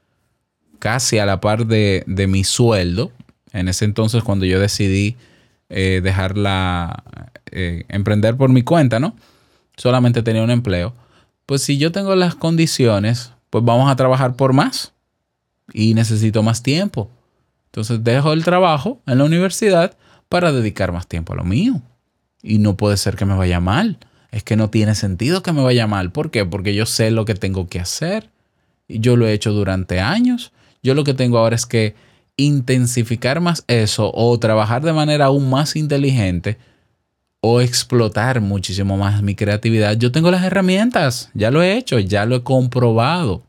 casi 0.79 1.19
a 1.19 1.27
la 1.27 1.39
par 1.39 1.67
de, 1.67 2.03
mi 2.07 2.45
sueldo, 2.45 3.13
en 3.53 3.69
ese 3.69 3.85
entonces 3.85 4.23
cuando 4.23 4.47
yo 4.47 4.59
decidí 4.59 5.19
eh, 5.69 6.01
dejarla, 6.03 7.05
eh, 7.51 7.85
emprender 7.91 8.39
por 8.39 8.49
mi 8.49 8.63
cuenta, 8.63 9.01
¿no? 9.01 9.15
Solamente 9.77 10.23
tenía 10.23 10.43
un 10.43 10.51
empleo. 10.51 10.95
Pues 11.45 11.61
si 11.61 11.77
yo 11.77 11.93
tengo 11.93 12.15
las 12.15 12.35
condiciones, 12.35 13.33
pues 13.51 13.63
vamos 13.63 13.91
a 13.91 13.97
trabajar 13.97 14.35
por 14.35 14.55
más 14.55 14.95
y 15.75 15.93
necesito 15.93 16.43
más 16.43 16.63
tiempo. 16.63 17.11
Entonces 17.69 18.03
dejo 18.03 18.33
el 18.33 18.45
trabajo 18.45 19.01
en 19.07 19.19
la 19.19 19.25
universidad 19.25 19.97
para 20.29 20.53
dedicar 20.53 20.93
más 20.93 21.07
tiempo 21.07 21.35
a 21.35 21.37
lo 21.37 21.45
mío. 21.45 21.83
Y 22.43 22.59
no 22.59 22.77
puede 22.77 22.97
ser 22.97 23.17
que 23.17 23.25
me 23.25 23.37
vaya 23.37 23.61
mal. 23.61 23.99
Es 24.31 24.43
que 24.43 24.57
no 24.57 24.71
tiene 24.71 24.95
sentido 24.95 25.43
que 25.43 25.53
me 25.53 25.63
vaya 25.63 25.87
mal. 25.87 26.13
¿Por 26.13 26.31
qué? 26.31 26.45
Porque 26.45 26.75
yo 26.75 26.87
sé 26.87 27.11
lo 27.11 27.25
que 27.25 27.35
tengo 27.35 27.69
que 27.69 27.81
hacer. 27.81 28.31
Y 28.87 29.01
yo 29.01 29.17
lo 29.17 29.27
he 29.27 29.33
hecho 29.33 29.53
durante 29.53 30.01
años. 30.01 30.53
Yo 30.83 30.95
lo 30.95 31.05
que 31.05 31.15
tengo 31.15 31.39
ahora 31.39 31.57
es 31.57 31.67
que 31.67 31.95
intensificar 32.37 33.41
más 33.41 33.65
eso 33.67 34.11
o 34.15 34.39
trabajar 34.39 34.83
de 34.83 34.93
manera 34.93 35.27
aún 35.27 35.51
más 35.51 35.77
inteligente 35.77 36.59
o 37.41 37.61
explotar 37.61 38.41
muchísimo 38.41 38.97
más 38.97 39.23
mi 39.23 39.35
creatividad. 39.35 39.97
Yo 39.97 40.13
tengo 40.13 40.31
las 40.31 40.45
herramientas. 40.45 41.31
Ya 41.35 41.51
lo 41.51 41.63
he 41.63 41.77
hecho. 41.77 41.99
Ya 41.99 42.25
lo 42.25 42.37
he 42.37 42.43
comprobado. 42.43 43.43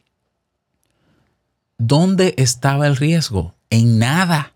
¿Dónde 1.78 2.34
estaba 2.38 2.88
el 2.88 2.98
riesgo? 2.98 3.56
En 3.70 4.00
nada. 4.00 4.54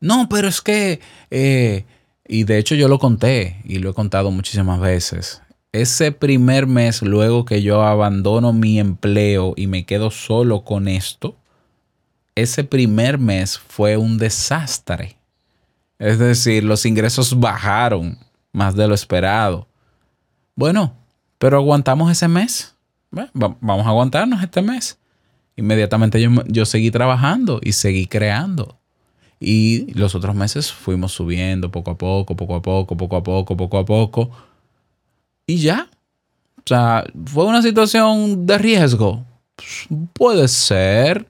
No, 0.00 0.28
pero 0.28 0.48
es 0.48 0.60
que, 0.60 1.00
eh, 1.30 1.84
y 2.26 2.44
de 2.44 2.58
hecho 2.58 2.74
yo 2.74 2.88
lo 2.88 2.98
conté 2.98 3.60
y 3.64 3.78
lo 3.78 3.90
he 3.90 3.94
contado 3.94 4.30
muchísimas 4.30 4.80
veces. 4.80 5.42
Ese 5.72 6.12
primer 6.12 6.66
mes, 6.66 7.02
luego 7.02 7.44
que 7.44 7.62
yo 7.62 7.82
abandono 7.82 8.52
mi 8.52 8.78
empleo 8.78 9.54
y 9.56 9.66
me 9.66 9.84
quedo 9.84 10.10
solo 10.10 10.64
con 10.64 10.88
esto, 10.88 11.36
ese 12.34 12.64
primer 12.64 13.18
mes 13.18 13.58
fue 13.58 13.96
un 13.96 14.18
desastre. 14.18 15.16
Es 15.98 16.18
decir, 16.18 16.64
los 16.64 16.84
ingresos 16.84 17.38
bajaron 17.38 18.18
más 18.52 18.74
de 18.74 18.86
lo 18.86 18.94
esperado. 18.94 19.66
Bueno, 20.54 20.94
pero 21.38 21.58
aguantamos 21.58 22.10
ese 22.10 22.28
mes. 22.28 22.74
Vamos 23.10 23.86
a 23.86 23.90
aguantarnos 23.90 24.42
este 24.42 24.62
mes. 24.62 24.98
Inmediatamente 25.56 26.20
yo, 26.20 26.30
yo 26.46 26.66
seguí 26.66 26.90
trabajando 26.90 27.60
y 27.62 27.72
seguí 27.72 28.06
creando. 28.06 28.76
Y 29.38 29.92
los 29.94 30.14
otros 30.14 30.34
meses 30.34 30.72
fuimos 30.72 31.12
subiendo 31.12 31.70
poco 31.70 31.90
a 31.90 31.98
poco, 31.98 32.36
poco 32.36 32.56
a 32.56 32.62
poco, 32.62 32.96
poco 32.96 33.16
a 33.16 33.22
poco, 33.22 33.56
poco 33.56 33.78
a 33.78 33.84
poco. 33.84 34.30
Y 35.46 35.58
ya. 35.58 35.88
O 36.58 36.62
sea, 36.66 37.04
fue 37.26 37.44
una 37.44 37.62
situación 37.62 38.46
de 38.46 38.58
riesgo. 38.58 39.24
Puede 40.12 40.48
ser. 40.48 41.26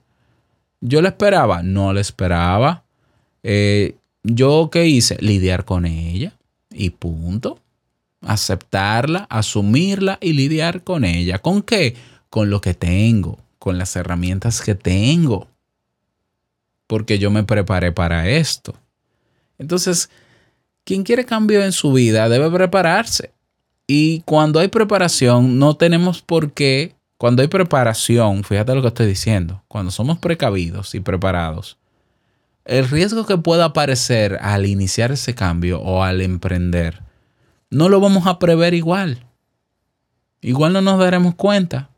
Yo 0.81 1.03
le 1.03 1.09
esperaba, 1.09 1.63
no 1.63 1.93
le 1.93 2.01
esperaba. 2.01 2.85
Eh, 3.43 3.97
yo 4.23 4.71
qué 4.71 4.87
hice? 4.87 5.17
Lidiar 5.21 5.65
con 5.65 5.87
ella 5.87 6.33
y 6.71 6.91
punto. 6.91 7.59
Aceptarla, 8.23 9.27
asumirla 9.31 10.19
y 10.21 10.33
lidiar 10.33 10.83
con 10.83 11.05
ella. 11.05 11.39
¿Con 11.39 11.63
qué? 11.63 11.97
Con 12.31 12.51
lo 12.51 12.61
que 12.61 12.75
tengo, 12.75 13.39
con 13.67 13.79
las 13.79 13.97
herramientas 13.97 14.63
que 14.63 14.77
tengo. 14.77 15.49
Porque 16.87 17.19
yo 17.19 17.33
me 17.33 17.43
preparé 17.43 17.91
para 17.91 18.29
esto. 18.29 18.77
Entonces, 19.59 20.09
quien 20.85 21.03
quiere 21.03 21.25
cambio 21.25 21.65
en 21.65 21.73
su 21.73 21.93
vida 21.93 22.29
debe 22.29 22.49
prepararse. 22.49 23.33
Y 23.89 24.21
cuando 24.21 24.61
hay 24.61 24.69
preparación, 24.69 25.59
no 25.59 25.77
tenemos 25.77 26.23
por 26.23 26.53
qué, 26.53 26.95
cuando 27.19 27.43
hay 27.43 27.49
preparación, 27.49 28.45
fíjate 28.45 28.73
lo 28.73 28.83
que 28.83 28.89
estoy 28.89 29.09
diciendo, 29.09 29.65
cuando 29.67 29.91
somos 29.91 30.19
precavidos 30.19 30.95
y 30.95 31.01
preparados, 31.01 31.77
el 32.67 32.89
riesgo 32.89 33.27
que 33.27 33.37
pueda 33.37 33.65
aparecer 33.65 34.39
al 34.43 34.65
iniciar 34.65 35.11
ese 35.11 35.35
cambio 35.35 35.81
o 35.81 36.05
al 36.05 36.21
emprender, 36.21 37.03
no 37.71 37.89
lo 37.89 37.99
vamos 37.99 38.29
a 38.29 38.39
prever 38.39 38.75
igual. 38.75 39.27
Igual 40.41 40.73
no 40.73 40.83
nos 40.83 41.01
daremos 41.01 41.35
cuenta. 41.35 41.91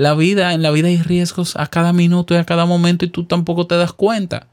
La 0.00 0.14
vida, 0.14 0.54
en 0.54 0.62
la 0.62 0.70
vida 0.70 0.88
hay 0.88 0.96
riesgos 0.96 1.56
a 1.56 1.66
cada 1.66 1.92
minuto 1.92 2.32
y 2.32 2.38
a 2.38 2.46
cada 2.46 2.64
momento 2.64 3.04
y 3.04 3.08
tú 3.08 3.24
tampoco 3.24 3.66
te 3.66 3.74
das 3.74 3.92
cuenta. 3.92 4.46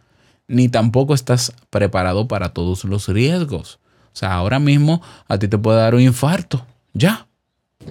Ni 0.49 0.67
tampoco 0.67 1.13
estás 1.13 1.53
preparado 1.69 2.27
para 2.27 2.49
todos 2.49 2.83
los 2.83 3.07
riesgos. 3.07 3.79
O 4.07 4.17
sea, 4.17 4.33
ahora 4.33 4.59
mismo 4.59 5.01
a 5.25 5.39
ti 5.39 5.47
te 5.47 5.57
puede 5.57 5.77
dar 5.77 5.95
un 5.95 6.01
infarto. 6.01 6.65
Ya. 6.91 7.27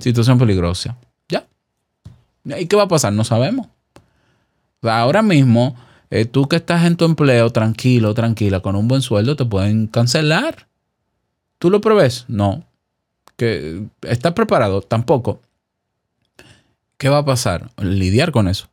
Situación 0.00 0.36
peligrosa. 0.36 0.98
Ya. 1.30 1.46
¿Y 2.44 2.66
qué 2.66 2.76
va 2.76 2.82
a 2.82 2.88
pasar? 2.88 3.14
No 3.14 3.24
sabemos. 3.24 3.68
O 4.82 4.86
sea, 4.86 5.00
ahora 5.00 5.22
mismo, 5.22 5.76
eh, 6.10 6.26
tú 6.26 6.48
que 6.48 6.56
estás 6.56 6.84
en 6.84 6.96
tu 6.96 7.06
empleo 7.06 7.48
tranquilo, 7.52 8.12
tranquila, 8.12 8.60
con 8.60 8.76
un 8.76 8.86
buen 8.86 9.00
sueldo, 9.00 9.34
te 9.34 9.46
pueden 9.46 9.86
cancelar. 9.86 10.68
¿Tú 11.58 11.70
lo 11.70 11.80
prevés? 11.80 12.26
No. 12.28 12.64
¿Que 13.38 13.82
¿Estás 14.02 14.34
preparado? 14.34 14.82
Tampoco. 14.82 15.40
¿Qué 16.98 17.08
va 17.08 17.18
a 17.18 17.24
pasar? 17.24 17.70
Lidiar 17.78 18.32
con 18.32 18.48
eso. 18.48 18.68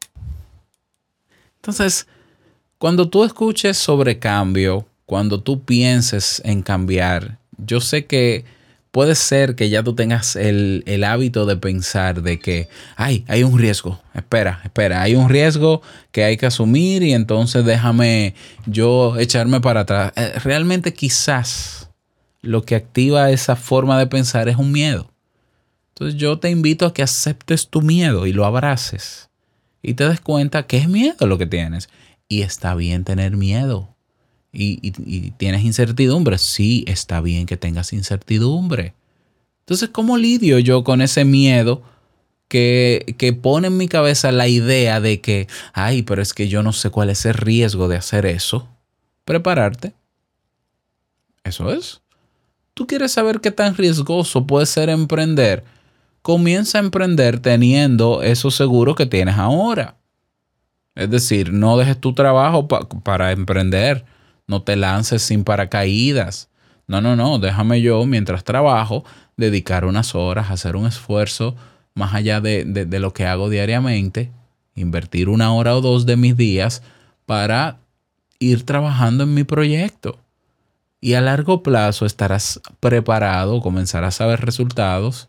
Entonces, 1.57 2.07
cuando 2.77 3.09
tú 3.09 3.23
escuches 3.23 3.77
sobre 3.77 4.19
cambio, 4.19 4.85
cuando 5.05 5.41
tú 5.41 5.63
pienses 5.63 6.41
en 6.45 6.61
cambiar, 6.61 7.37
yo 7.57 7.81
sé 7.81 8.05
que 8.05 8.45
puede 8.91 9.15
ser 9.15 9.55
que 9.55 9.69
ya 9.69 9.83
tú 9.83 9.95
tengas 9.95 10.35
el, 10.35 10.83
el 10.85 11.03
hábito 11.03 11.45
de 11.45 11.57
pensar 11.57 12.21
de 12.21 12.39
que, 12.39 12.69
ay, 12.95 13.25
hay 13.27 13.43
un 13.43 13.57
riesgo, 13.57 13.99
espera, 14.13 14.61
espera, 14.63 15.01
hay 15.01 15.15
un 15.15 15.29
riesgo 15.29 15.81
que 16.11 16.23
hay 16.23 16.37
que 16.37 16.45
asumir 16.45 17.01
y 17.03 17.13
entonces 17.13 17.65
déjame 17.65 18.35
yo 18.65 19.17
echarme 19.17 19.61
para 19.61 19.81
atrás. 19.81 20.13
Eh, 20.15 20.33
Realmente 20.43 20.93
quizás 20.93 21.89
lo 22.41 22.63
que 22.63 22.75
activa 22.75 23.31
esa 23.31 23.55
forma 23.55 23.97
de 23.97 24.07
pensar 24.07 24.47
es 24.47 24.57
un 24.57 24.71
miedo. 24.71 25.12
Entonces 25.93 26.19
yo 26.19 26.39
te 26.39 26.49
invito 26.49 26.85
a 26.85 26.93
que 26.93 27.03
aceptes 27.03 27.69
tu 27.69 27.81
miedo 27.81 28.25
y 28.25 28.33
lo 28.33 28.45
abraces 28.45 29.29
y 29.83 29.93
te 29.93 30.07
des 30.07 30.21
cuenta 30.21 30.65
que 30.65 30.77
es 30.77 30.87
miedo 30.87 31.27
lo 31.27 31.37
que 31.37 31.45
tienes. 31.45 31.89
Y 32.27 32.41
está 32.41 32.73
bien 32.73 33.03
tener 33.03 33.35
miedo. 33.35 33.89
Y, 34.51 34.91
tienes 35.31 35.63
incertidumbre. 35.63 36.37
Sí, 36.37 36.85
está 36.87 37.21
bien 37.21 37.45
que 37.45 37.57
tengas 37.57 37.91
incertidumbre. 37.91 38.93
Entonces, 39.59 39.89
¿cómo 39.89 40.17
lidio 40.17 40.57
yo 40.59 40.83
con 40.83 41.01
ese 41.01 41.25
miedo 41.25 41.83
que, 42.47 43.15
que 43.17 43.33
pone 43.33 43.67
en 43.67 43.77
mi 43.77 43.87
cabeza 43.87 44.31
la 44.31 44.47
idea 44.47 45.01
de 45.01 45.21
que, 45.21 45.47
ay, 45.73 46.03
pero 46.03 46.21
es 46.21 46.33
que 46.33 46.47
yo 46.47 46.63
no 46.63 46.71
sé 46.71 46.89
cuál 46.89 47.09
es 47.09 47.25
el 47.25 47.33
riesgo 47.33 47.87
de 47.87 47.97
hacer 47.97 48.25
eso? 48.25 48.69
Prepararte. 49.25 49.93
Eso 51.43 51.71
es. 51.73 52.01
¿Tú 52.73 52.87
quieres 52.87 53.11
saber 53.11 53.41
qué 53.41 53.51
tan 53.51 53.75
riesgoso 53.75 54.47
puede 54.47 54.65
ser 54.65 54.89
emprender? 54.89 55.63
Comienza 56.23 56.77
a 56.77 56.81
emprender 56.81 57.39
teniendo 57.39 58.23
eso 58.23 58.49
seguro 58.49 58.95
que 58.95 59.05
tienes 59.05 59.37
ahora. 59.37 59.97
Es 60.95 61.09
decir, 61.09 61.51
no 61.51 61.77
dejes 61.77 61.99
tu 61.99 62.13
trabajo 62.13 62.67
pa- 62.67 62.87
para 62.87 63.31
emprender. 63.33 64.05
No 64.47 64.61
te 64.63 64.75
lances 64.77 65.21
sin 65.21 65.43
paracaídas. 65.43 66.49
No, 66.87 67.01
no, 67.01 67.15
no. 67.17 67.39
Déjame 67.39 67.81
yo, 67.81 68.05
mientras 68.05 68.43
trabajo, 68.45 69.03
dedicar 69.35 69.83
unas 69.83 70.15
horas, 70.15 70.49
hacer 70.49 70.77
un 70.77 70.85
esfuerzo 70.87 71.55
más 71.93 72.13
allá 72.13 72.39
de, 72.39 72.63
de- 72.63 72.85
de 72.85 72.99
lo 72.99 73.11
que 73.13 73.25
hago 73.25 73.49
diariamente. 73.49 74.31
Invertir 74.75 75.27
una 75.27 75.53
hora 75.53 75.75
o 75.75 75.81
dos 75.81 76.05
de 76.05 76.15
mis 76.15 76.37
días 76.37 76.83
para 77.25 77.79
ir 78.39 78.65
trabajando 78.65 79.25
en 79.25 79.33
mi 79.33 79.43
proyecto. 79.43 80.19
Y 81.01 81.15
a 81.15 81.21
largo 81.21 81.63
plazo 81.63 82.05
estarás 82.05 82.61
preparado, 82.79 83.59
comenzarás 83.59 84.21
a 84.21 84.25
ver 84.25 84.39
resultados 84.39 85.27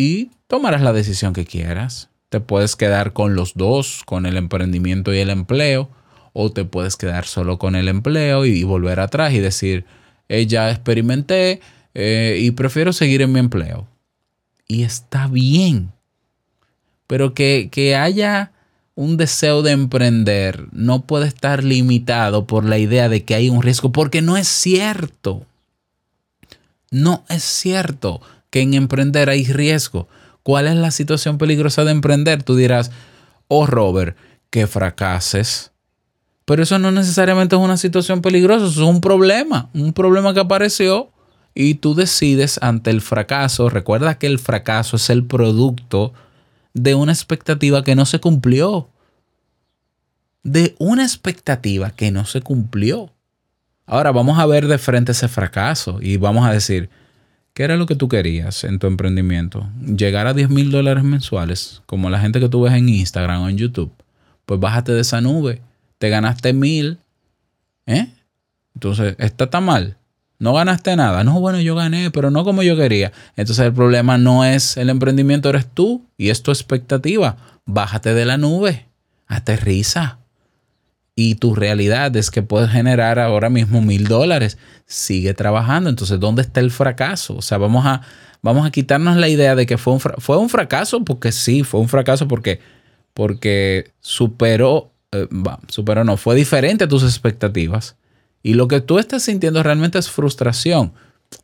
y 0.00 0.30
tomarás 0.46 0.80
la 0.80 0.94
decisión 0.94 1.34
que 1.34 1.44
quieras. 1.44 2.08
Te 2.30 2.40
puedes 2.40 2.74
quedar 2.74 3.12
con 3.12 3.34
los 3.34 3.52
dos, 3.54 4.02
con 4.06 4.24
el 4.24 4.38
emprendimiento 4.38 5.12
y 5.12 5.18
el 5.18 5.28
empleo, 5.28 5.90
o 6.32 6.50
te 6.50 6.64
puedes 6.64 6.96
quedar 6.96 7.26
solo 7.26 7.58
con 7.58 7.74
el 7.74 7.86
empleo 7.86 8.46
y, 8.46 8.64
volver 8.64 8.98
atrás 8.98 9.34
y 9.34 9.40
decir, 9.40 9.84
"Eh, 10.30 10.46
ya 10.46 10.70
experimenté 10.70 11.60
eh, 11.92 12.38
y 12.40 12.52
prefiero 12.52 12.94
seguir 12.94 13.20
en 13.20 13.32
mi 13.32 13.40
empleo. 13.40 13.88
Y 14.66 14.84
está 14.84 15.26
bien. 15.26 15.92
Pero 17.06 17.34
que, 17.34 17.68
que 17.70 17.94
haya 17.94 18.52
un 18.94 19.18
deseo 19.18 19.60
de 19.60 19.72
emprender 19.72 20.66
no 20.72 21.02
puede 21.02 21.26
estar 21.26 21.62
limitado 21.62 22.46
por 22.46 22.64
la 22.64 22.78
idea 22.78 23.10
de 23.10 23.24
que 23.24 23.34
hay 23.34 23.50
un 23.50 23.60
riesgo, 23.60 23.92
porque 23.92 24.22
no 24.22 24.38
es 24.38 24.48
cierto. 24.48 25.44
No 26.90 27.24
es 27.28 27.42
cierto 27.42 28.22
que 28.50 28.60
en 28.60 28.74
emprender 28.74 29.30
hay 29.30 29.44
riesgo. 29.44 30.08
¿Cuál 30.42 30.66
es 30.66 30.76
la 30.76 30.90
situación 30.90 31.38
peligrosa 31.38 31.84
de 31.84 31.92
emprender? 31.92 32.42
Tú 32.42 32.56
dirás, 32.56 32.90
oh 33.48 33.66
Robert, 33.66 34.16
que 34.50 34.66
fracases. 34.66 35.72
Pero 36.44 36.62
eso 36.62 36.78
no 36.78 36.90
necesariamente 36.90 37.54
es 37.54 37.62
una 37.62 37.76
situación 37.76 38.22
peligrosa, 38.22 38.66
eso 38.66 38.82
es 38.82 38.88
un 38.88 39.00
problema, 39.00 39.70
un 39.72 39.92
problema 39.92 40.34
que 40.34 40.40
apareció 40.40 41.12
y 41.54 41.74
tú 41.74 41.94
decides 41.94 42.58
ante 42.62 42.90
el 42.90 43.00
fracaso. 43.00 43.68
Recuerda 43.70 44.18
que 44.18 44.26
el 44.26 44.38
fracaso 44.38 44.96
es 44.96 45.10
el 45.10 45.24
producto 45.24 46.12
de 46.74 46.94
una 46.94 47.12
expectativa 47.12 47.84
que 47.84 47.94
no 47.94 48.06
se 48.06 48.20
cumplió. 48.20 48.88
De 50.42 50.74
una 50.78 51.04
expectativa 51.04 51.90
que 51.90 52.10
no 52.10 52.24
se 52.24 52.40
cumplió. 52.40 53.12
Ahora 53.86 54.10
vamos 54.10 54.38
a 54.38 54.46
ver 54.46 54.68
de 54.68 54.78
frente 54.78 55.12
ese 55.12 55.28
fracaso 55.28 55.98
y 56.00 56.16
vamos 56.16 56.46
a 56.46 56.52
decir, 56.52 56.90
¿qué 57.60 57.64
era 57.64 57.76
lo 57.76 57.84
que 57.84 57.94
tú 57.94 58.08
querías 58.08 58.64
en 58.64 58.78
tu 58.78 58.86
emprendimiento? 58.86 59.68
Llegar 59.84 60.26
a 60.26 60.32
10 60.32 60.48
mil 60.48 60.70
dólares 60.70 61.04
mensuales, 61.04 61.82
como 61.84 62.08
la 62.08 62.18
gente 62.18 62.40
que 62.40 62.48
tú 62.48 62.62
ves 62.62 62.72
en 62.72 62.88
Instagram 62.88 63.42
o 63.42 63.50
en 63.50 63.58
YouTube. 63.58 63.92
Pues 64.46 64.58
bájate 64.58 64.92
de 64.92 65.02
esa 65.02 65.20
nube. 65.20 65.60
Te 65.98 66.08
ganaste 66.08 66.54
mil. 66.54 67.00
¿Eh? 67.84 68.08
Entonces, 68.74 69.14
¿está 69.18 69.50
tan 69.50 69.64
mal? 69.64 69.98
No 70.38 70.54
ganaste 70.54 70.96
nada. 70.96 71.22
No, 71.22 71.38
bueno, 71.38 71.60
yo 71.60 71.74
gané, 71.74 72.10
pero 72.10 72.30
no 72.30 72.44
como 72.44 72.62
yo 72.62 72.78
quería. 72.78 73.12
Entonces 73.36 73.66
el 73.66 73.74
problema 73.74 74.16
no 74.16 74.46
es 74.46 74.78
el 74.78 74.88
emprendimiento, 74.88 75.50
eres 75.50 75.66
tú 75.66 76.06
y 76.16 76.30
es 76.30 76.42
tu 76.42 76.52
expectativa. 76.52 77.36
Bájate 77.66 78.14
de 78.14 78.24
la 78.24 78.38
nube. 78.38 78.86
Aterriza. 79.26 80.19
Y 81.22 81.34
tu 81.34 81.54
realidad 81.54 82.16
es 82.16 82.30
que 82.30 82.40
puedes 82.40 82.70
generar 82.70 83.18
ahora 83.18 83.50
mismo 83.50 83.82
mil 83.82 84.08
dólares. 84.08 84.56
Sigue 84.86 85.34
trabajando. 85.34 85.90
Entonces, 85.90 86.18
¿dónde 86.18 86.40
está 86.40 86.60
el 86.60 86.70
fracaso? 86.70 87.36
O 87.36 87.42
sea, 87.42 87.58
vamos 87.58 87.84
a, 87.84 88.00
vamos 88.40 88.66
a 88.66 88.70
quitarnos 88.70 89.18
la 89.18 89.28
idea 89.28 89.54
de 89.54 89.66
que 89.66 89.76
fue 89.76 89.92
un, 89.92 90.00
fue 90.00 90.38
un 90.38 90.48
fracaso, 90.48 91.04
porque 91.04 91.30
sí, 91.30 91.62
fue 91.62 91.78
un 91.80 91.90
fracaso 91.90 92.26
porque, 92.26 92.60
porque 93.12 93.92
superó, 94.00 94.94
eh, 95.12 95.28
superó 95.68 96.04
no, 96.04 96.16
fue 96.16 96.34
diferente 96.36 96.84
a 96.84 96.88
tus 96.88 97.02
expectativas. 97.02 97.96
Y 98.42 98.54
lo 98.54 98.66
que 98.66 98.80
tú 98.80 98.98
estás 98.98 99.22
sintiendo 99.22 99.62
realmente 99.62 99.98
es 99.98 100.08
frustración. 100.08 100.94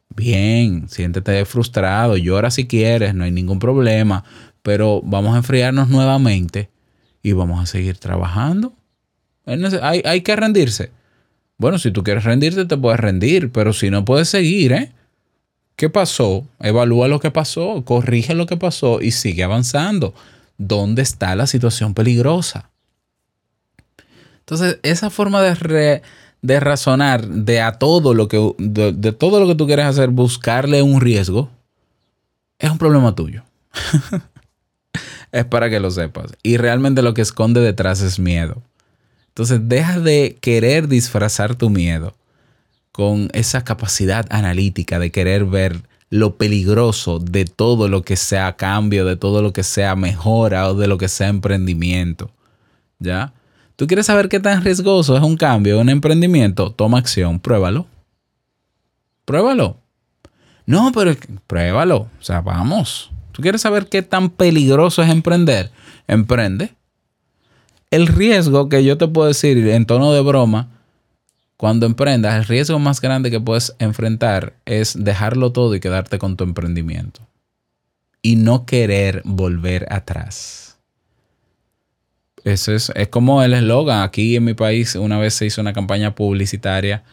Bien, 0.08 0.88
siéntete 0.88 1.44
frustrado, 1.44 2.16
llora 2.16 2.50
si 2.50 2.66
quieres, 2.66 3.14
no 3.14 3.24
hay 3.24 3.30
ningún 3.30 3.58
problema, 3.58 4.24
pero 4.62 5.02
vamos 5.04 5.34
a 5.34 5.36
enfriarnos 5.36 5.90
nuevamente 5.90 6.70
y 7.22 7.32
vamos 7.32 7.62
a 7.62 7.66
seguir 7.66 7.98
trabajando 7.98 8.72
Hay, 9.46 10.02
hay 10.04 10.20
que 10.22 10.36
rendirse. 10.36 10.90
Bueno, 11.58 11.78
si 11.78 11.90
tú 11.90 12.02
quieres 12.02 12.24
rendirte, 12.24 12.64
te 12.66 12.76
puedes 12.76 13.00
rendir, 13.00 13.50
pero 13.50 13.72
si 13.72 13.90
no 13.90 14.04
puedes 14.04 14.28
seguir, 14.28 14.72
¿eh? 14.72 14.92
¿Qué 15.76 15.88
pasó? 15.90 16.46
Evalúa 16.60 17.06
lo 17.08 17.20
que 17.20 17.30
pasó, 17.30 17.82
corrige 17.84 18.34
lo 18.34 18.46
que 18.46 18.56
pasó 18.56 19.00
y 19.00 19.10
sigue 19.12 19.42
avanzando. 19.44 20.14
¿Dónde 20.58 21.02
está 21.02 21.34
la 21.36 21.46
situación 21.46 21.92
peligrosa? 21.94 22.70
Entonces, 24.40 24.78
esa 24.82 25.10
forma 25.10 25.42
de, 25.42 25.54
re- 25.54 26.02
de 26.42 26.60
razonar 26.60 27.26
de 27.26 27.60
a 27.60 27.72
todo 27.72 28.14
lo 28.14 28.28
que 28.28 28.54
de, 28.58 28.92
de 28.92 29.12
todo 29.12 29.40
lo 29.40 29.46
que 29.46 29.54
tú 29.54 29.66
quieres 29.66 29.86
hacer, 29.86 30.08
buscarle 30.10 30.82
un 30.82 31.00
riesgo, 31.00 31.50
es 32.58 32.70
un 32.70 32.78
problema 32.78 33.14
tuyo. 33.14 33.42
es 35.32 35.44
para 35.44 35.68
que 35.68 35.80
lo 35.80 35.90
sepas. 35.90 36.32
Y 36.42 36.56
realmente 36.56 37.02
lo 37.02 37.12
que 37.12 37.22
esconde 37.22 37.60
detrás 37.60 38.00
es 38.00 38.18
miedo. 38.18 38.62
Entonces, 39.36 39.68
deja 39.68 40.00
de 40.00 40.38
querer 40.40 40.88
disfrazar 40.88 41.56
tu 41.56 41.68
miedo 41.68 42.14
con 42.90 43.28
esa 43.34 43.64
capacidad 43.64 44.24
analítica 44.30 44.98
de 44.98 45.10
querer 45.12 45.44
ver 45.44 45.82
lo 46.08 46.36
peligroso 46.36 47.18
de 47.18 47.44
todo 47.44 47.88
lo 47.88 48.00
que 48.00 48.16
sea 48.16 48.56
cambio, 48.56 49.04
de 49.04 49.16
todo 49.16 49.42
lo 49.42 49.52
que 49.52 49.62
sea 49.62 49.94
mejora 49.94 50.70
o 50.70 50.74
de 50.74 50.86
lo 50.86 50.96
que 50.96 51.08
sea 51.08 51.28
emprendimiento. 51.28 52.30
¿Ya? 52.98 53.34
¿Tú 53.76 53.86
quieres 53.86 54.06
saber 54.06 54.30
qué 54.30 54.40
tan 54.40 54.64
riesgoso 54.64 55.14
es 55.18 55.22
un 55.22 55.36
cambio, 55.36 55.80
un 55.80 55.90
emprendimiento? 55.90 56.70
Toma 56.70 56.96
acción, 56.96 57.38
pruébalo. 57.38 57.86
Pruébalo. 59.26 59.76
No, 60.64 60.92
pero 60.92 61.14
pruébalo. 61.46 62.08
O 62.18 62.22
sea, 62.22 62.40
vamos. 62.40 63.10
¿Tú 63.32 63.42
quieres 63.42 63.60
saber 63.60 63.90
qué 63.90 64.00
tan 64.00 64.30
peligroso 64.30 65.02
es 65.02 65.10
emprender? 65.10 65.70
Emprende. 66.08 66.75
El 67.90 68.06
riesgo 68.06 68.68
que 68.68 68.84
yo 68.84 68.98
te 68.98 69.08
puedo 69.08 69.28
decir 69.28 69.56
en 69.68 69.86
tono 69.86 70.12
de 70.12 70.20
broma, 70.20 70.68
cuando 71.56 71.86
emprendas, 71.86 72.36
el 72.36 72.44
riesgo 72.44 72.78
más 72.78 73.00
grande 73.00 73.30
que 73.30 73.40
puedes 73.40 73.74
enfrentar 73.78 74.54
es 74.66 74.94
dejarlo 74.98 75.52
todo 75.52 75.74
y 75.74 75.80
quedarte 75.80 76.18
con 76.18 76.36
tu 76.36 76.44
emprendimiento. 76.44 77.20
Y 78.20 78.36
no 78.36 78.66
querer 78.66 79.22
volver 79.24 79.86
atrás. 79.90 80.78
Eso 82.44 82.72
es, 82.72 82.92
es 82.94 83.08
como 83.08 83.42
el 83.42 83.54
eslogan. 83.54 84.02
Aquí 84.02 84.36
en 84.36 84.44
mi 84.44 84.54
país 84.54 84.94
una 84.96 85.18
vez 85.18 85.34
se 85.34 85.46
hizo 85.46 85.60
una 85.60 85.72
campaña 85.72 86.14
publicitaria 86.14 87.04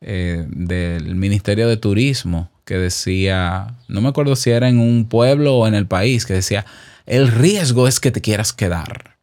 eh, 0.00 0.44
del 0.48 1.16
Ministerio 1.16 1.68
de 1.68 1.76
Turismo 1.76 2.50
que 2.64 2.76
decía, 2.76 3.78
no 3.88 4.02
me 4.02 4.10
acuerdo 4.10 4.36
si 4.36 4.50
era 4.50 4.68
en 4.68 4.78
un 4.78 5.08
pueblo 5.08 5.56
o 5.56 5.66
en 5.66 5.74
el 5.74 5.86
país, 5.86 6.26
que 6.26 6.34
decía, 6.34 6.66
el 7.06 7.28
riesgo 7.28 7.88
es 7.88 7.98
que 7.98 8.10
te 8.10 8.20
quieras 8.20 8.52
quedar. 8.52 9.17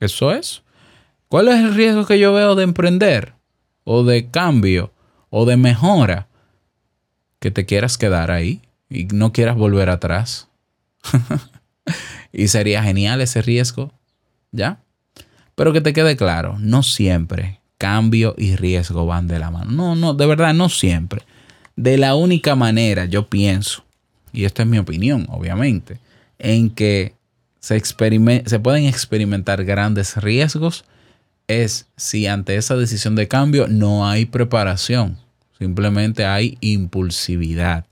Eso 0.00 0.32
es. 0.32 0.62
¿Cuál 1.28 1.48
es 1.48 1.56
el 1.56 1.74
riesgo 1.74 2.06
que 2.06 2.18
yo 2.18 2.32
veo 2.32 2.54
de 2.54 2.64
emprender? 2.64 3.34
O 3.84 4.04
de 4.04 4.30
cambio, 4.30 4.92
o 5.30 5.44
de 5.44 5.56
mejora. 5.56 6.28
Que 7.38 7.50
te 7.50 7.66
quieras 7.66 7.98
quedar 7.98 8.30
ahí 8.30 8.62
y 8.88 9.04
no 9.06 9.32
quieras 9.32 9.56
volver 9.56 9.90
atrás. 9.90 10.48
y 12.32 12.48
sería 12.48 12.82
genial 12.82 13.20
ese 13.20 13.42
riesgo, 13.42 13.92
¿ya? 14.52 14.80
Pero 15.54 15.72
que 15.72 15.80
te 15.80 15.92
quede 15.92 16.16
claro, 16.16 16.56
no 16.58 16.82
siempre 16.82 17.60
cambio 17.78 18.34
y 18.38 18.56
riesgo 18.56 19.06
van 19.06 19.26
de 19.26 19.38
la 19.38 19.50
mano. 19.50 19.70
No, 19.70 19.94
no, 19.94 20.14
de 20.14 20.26
verdad, 20.26 20.54
no 20.54 20.68
siempre. 20.68 21.22
De 21.76 21.98
la 21.98 22.14
única 22.14 22.54
manera, 22.54 23.04
yo 23.04 23.26
pienso, 23.26 23.84
y 24.32 24.44
esta 24.44 24.62
es 24.62 24.68
mi 24.68 24.78
opinión, 24.78 25.26
obviamente, 25.28 25.98
en 26.38 26.70
que 26.70 27.14
se, 27.64 28.60
pueden 28.60 28.84
experimentar 28.84 29.64
grandes 29.64 30.18
riesgos 30.18 30.84
es 31.48 31.86
si 31.96 32.26
ante 32.26 32.56
esa 32.56 32.76
decisión 32.76 33.16
de 33.16 33.26
cambio 33.26 33.68
no 33.68 34.06
hay 34.06 34.26
preparación, 34.26 35.18
simplemente 35.58 36.26
hay 36.26 36.58
impulsividad. 36.60 37.86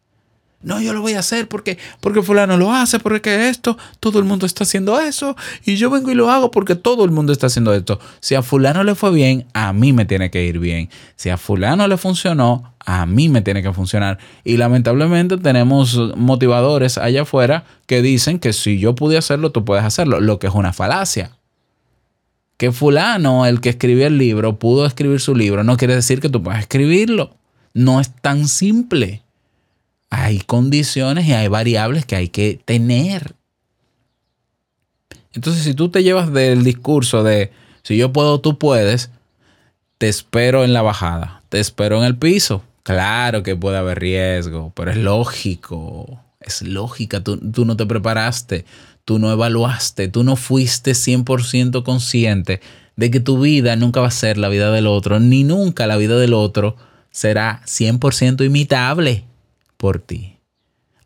No, 0.61 0.80
yo 0.80 0.92
lo 0.92 1.00
voy 1.00 1.14
a 1.14 1.20
hacer 1.20 1.48
porque, 1.48 1.78
porque 2.00 2.22
fulano 2.22 2.58
lo 2.58 2.72
hace, 2.72 2.98
porque 3.00 3.48
esto, 3.48 3.78
todo 3.98 4.18
el 4.18 4.26
mundo 4.26 4.44
está 4.44 4.64
haciendo 4.64 5.00
eso, 5.00 5.37
y 5.64 5.76
yo 5.76 5.88
vengo 5.88 6.11
y 6.11 6.14
lo 6.14 6.30
hago 6.30 6.50
porque 6.50 6.74
todo 6.74 7.04
el 7.06 7.11
mundo 7.11 7.32
está 7.32 7.46
haciendo 7.46 7.72
esto. 7.72 7.98
Si 8.20 8.35
a 8.35 8.42
fulano 8.42 8.85
le 8.85 8.94
fue 8.94 9.11
bien, 9.11 9.46
a 9.54 9.72
mí 9.72 9.94
me 9.94 10.04
tiene 10.04 10.30
que 10.30 10.44
ir 10.44 10.58
bien. 10.58 10.90
Si 11.16 11.30
a 11.30 11.38
fulano 11.38 11.88
le 11.88 11.96
funcionó, 11.96 12.71
a 12.84 13.06
mí 13.06 13.28
me 13.28 13.42
tiene 13.42 13.62
que 13.62 13.72
funcionar. 13.72 14.18
Y 14.44 14.56
lamentablemente 14.56 15.38
tenemos 15.38 15.96
motivadores 16.16 16.98
allá 16.98 17.22
afuera 17.22 17.64
que 17.86 18.02
dicen 18.02 18.38
que 18.38 18.52
si 18.52 18.78
yo 18.78 18.94
pude 18.94 19.18
hacerlo, 19.18 19.52
tú 19.52 19.64
puedes 19.64 19.84
hacerlo, 19.84 20.20
lo 20.20 20.38
que 20.38 20.46
es 20.46 20.54
una 20.54 20.72
falacia. 20.72 21.32
Que 22.56 22.72
fulano, 22.72 23.46
el 23.46 23.60
que 23.60 23.70
escribió 23.70 24.06
el 24.06 24.18
libro, 24.18 24.58
pudo 24.58 24.86
escribir 24.86 25.20
su 25.20 25.34
libro, 25.34 25.64
no 25.64 25.76
quiere 25.76 25.94
decir 25.94 26.20
que 26.20 26.28
tú 26.28 26.42
puedas 26.42 26.60
escribirlo. 26.60 27.36
No 27.74 28.00
es 28.00 28.14
tan 28.20 28.48
simple 28.48 29.22
hay 30.14 30.40
condiciones 30.40 31.24
y 31.24 31.32
hay 31.32 31.48
variables 31.48 32.04
que 32.04 32.16
hay 32.16 32.28
que 32.28 32.60
tener. 32.62 33.34
Entonces, 35.32 35.62
si 35.62 35.72
tú 35.72 35.88
te 35.88 36.02
llevas 36.02 36.30
del 36.34 36.64
discurso 36.64 37.22
de 37.22 37.50
si 37.82 37.96
yo 37.96 38.12
puedo, 38.12 38.38
tú 38.38 38.58
puedes, 38.58 39.10
te 39.96 40.10
espero 40.10 40.64
en 40.64 40.74
la 40.74 40.82
bajada, 40.82 41.42
te 41.48 41.60
espero 41.60 41.96
en 41.96 42.04
el 42.04 42.14
piso. 42.18 42.62
Claro 42.82 43.42
que 43.42 43.56
puede 43.56 43.78
haber 43.78 44.00
riesgo, 44.00 44.72
pero 44.74 44.90
es 44.90 44.96
lógico, 44.96 46.20
es 46.40 46.62
lógica. 46.62 47.22
Tú, 47.22 47.38
tú 47.38 47.64
no 47.64 47.76
te 47.76 47.86
preparaste, 47.86 48.64
tú 49.04 49.18
no 49.18 49.30
evaluaste, 49.30 50.08
tú 50.08 50.24
no 50.24 50.36
fuiste 50.36 50.92
100% 50.92 51.84
consciente 51.84 52.60
de 52.96 53.10
que 53.10 53.20
tu 53.20 53.40
vida 53.40 53.76
nunca 53.76 54.00
va 54.00 54.08
a 54.08 54.12
ser 54.12 54.38
la 54.38 54.48
vida 54.48 54.70
del 54.72 54.86
otro, 54.86 55.20
ni 55.20 55.44
nunca 55.44 55.86
la 55.86 55.96
vida 55.96 56.18
del 56.18 56.34
otro 56.34 56.76
será 57.10 57.62
100% 57.66 58.44
imitable 58.44 59.24
por 59.76 60.00
ti. 60.00 60.38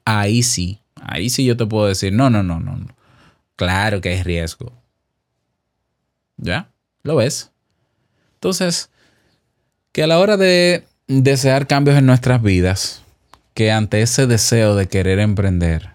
Ahí 0.04 0.42
sí, 0.42 0.80
ahí 0.94 1.30
sí 1.30 1.44
yo 1.44 1.56
te 1.56 1.66
puedo 1.66 1.86
decir, 1.86 2.12
no, 2.12 2.30
no, 2.30 2.42
no, 2.42 2.60
no. 2.60 2.76
no. 2.76 2.96
Claro 3.56 4.00
que 4.00 4.10
hay 4.10 4.22
riesgo. 4.22 4.72
¿Ya? 6.36 6.70
¿Lo 7.02 7.16
ves? 7.16 7.50
Entonces, 8.34 8.90
que 9.92 10.02
a 10.02 10.06
la 10.06 10.18
hora 10.18 10.36
de 10.36 10.84
desear 11.09 11.66
cambios 11.66 11.97
en 11.97 12.07
nuestras 12.07 12.42
vidas, 12.42 13.03
que 13.55 13.71
ante 13.73 14.03
ese 14.03 14.27
deseo 14.27 14.75
de 14.75 14.88
querer 14.88 15.19
emprender, 15.19 15.90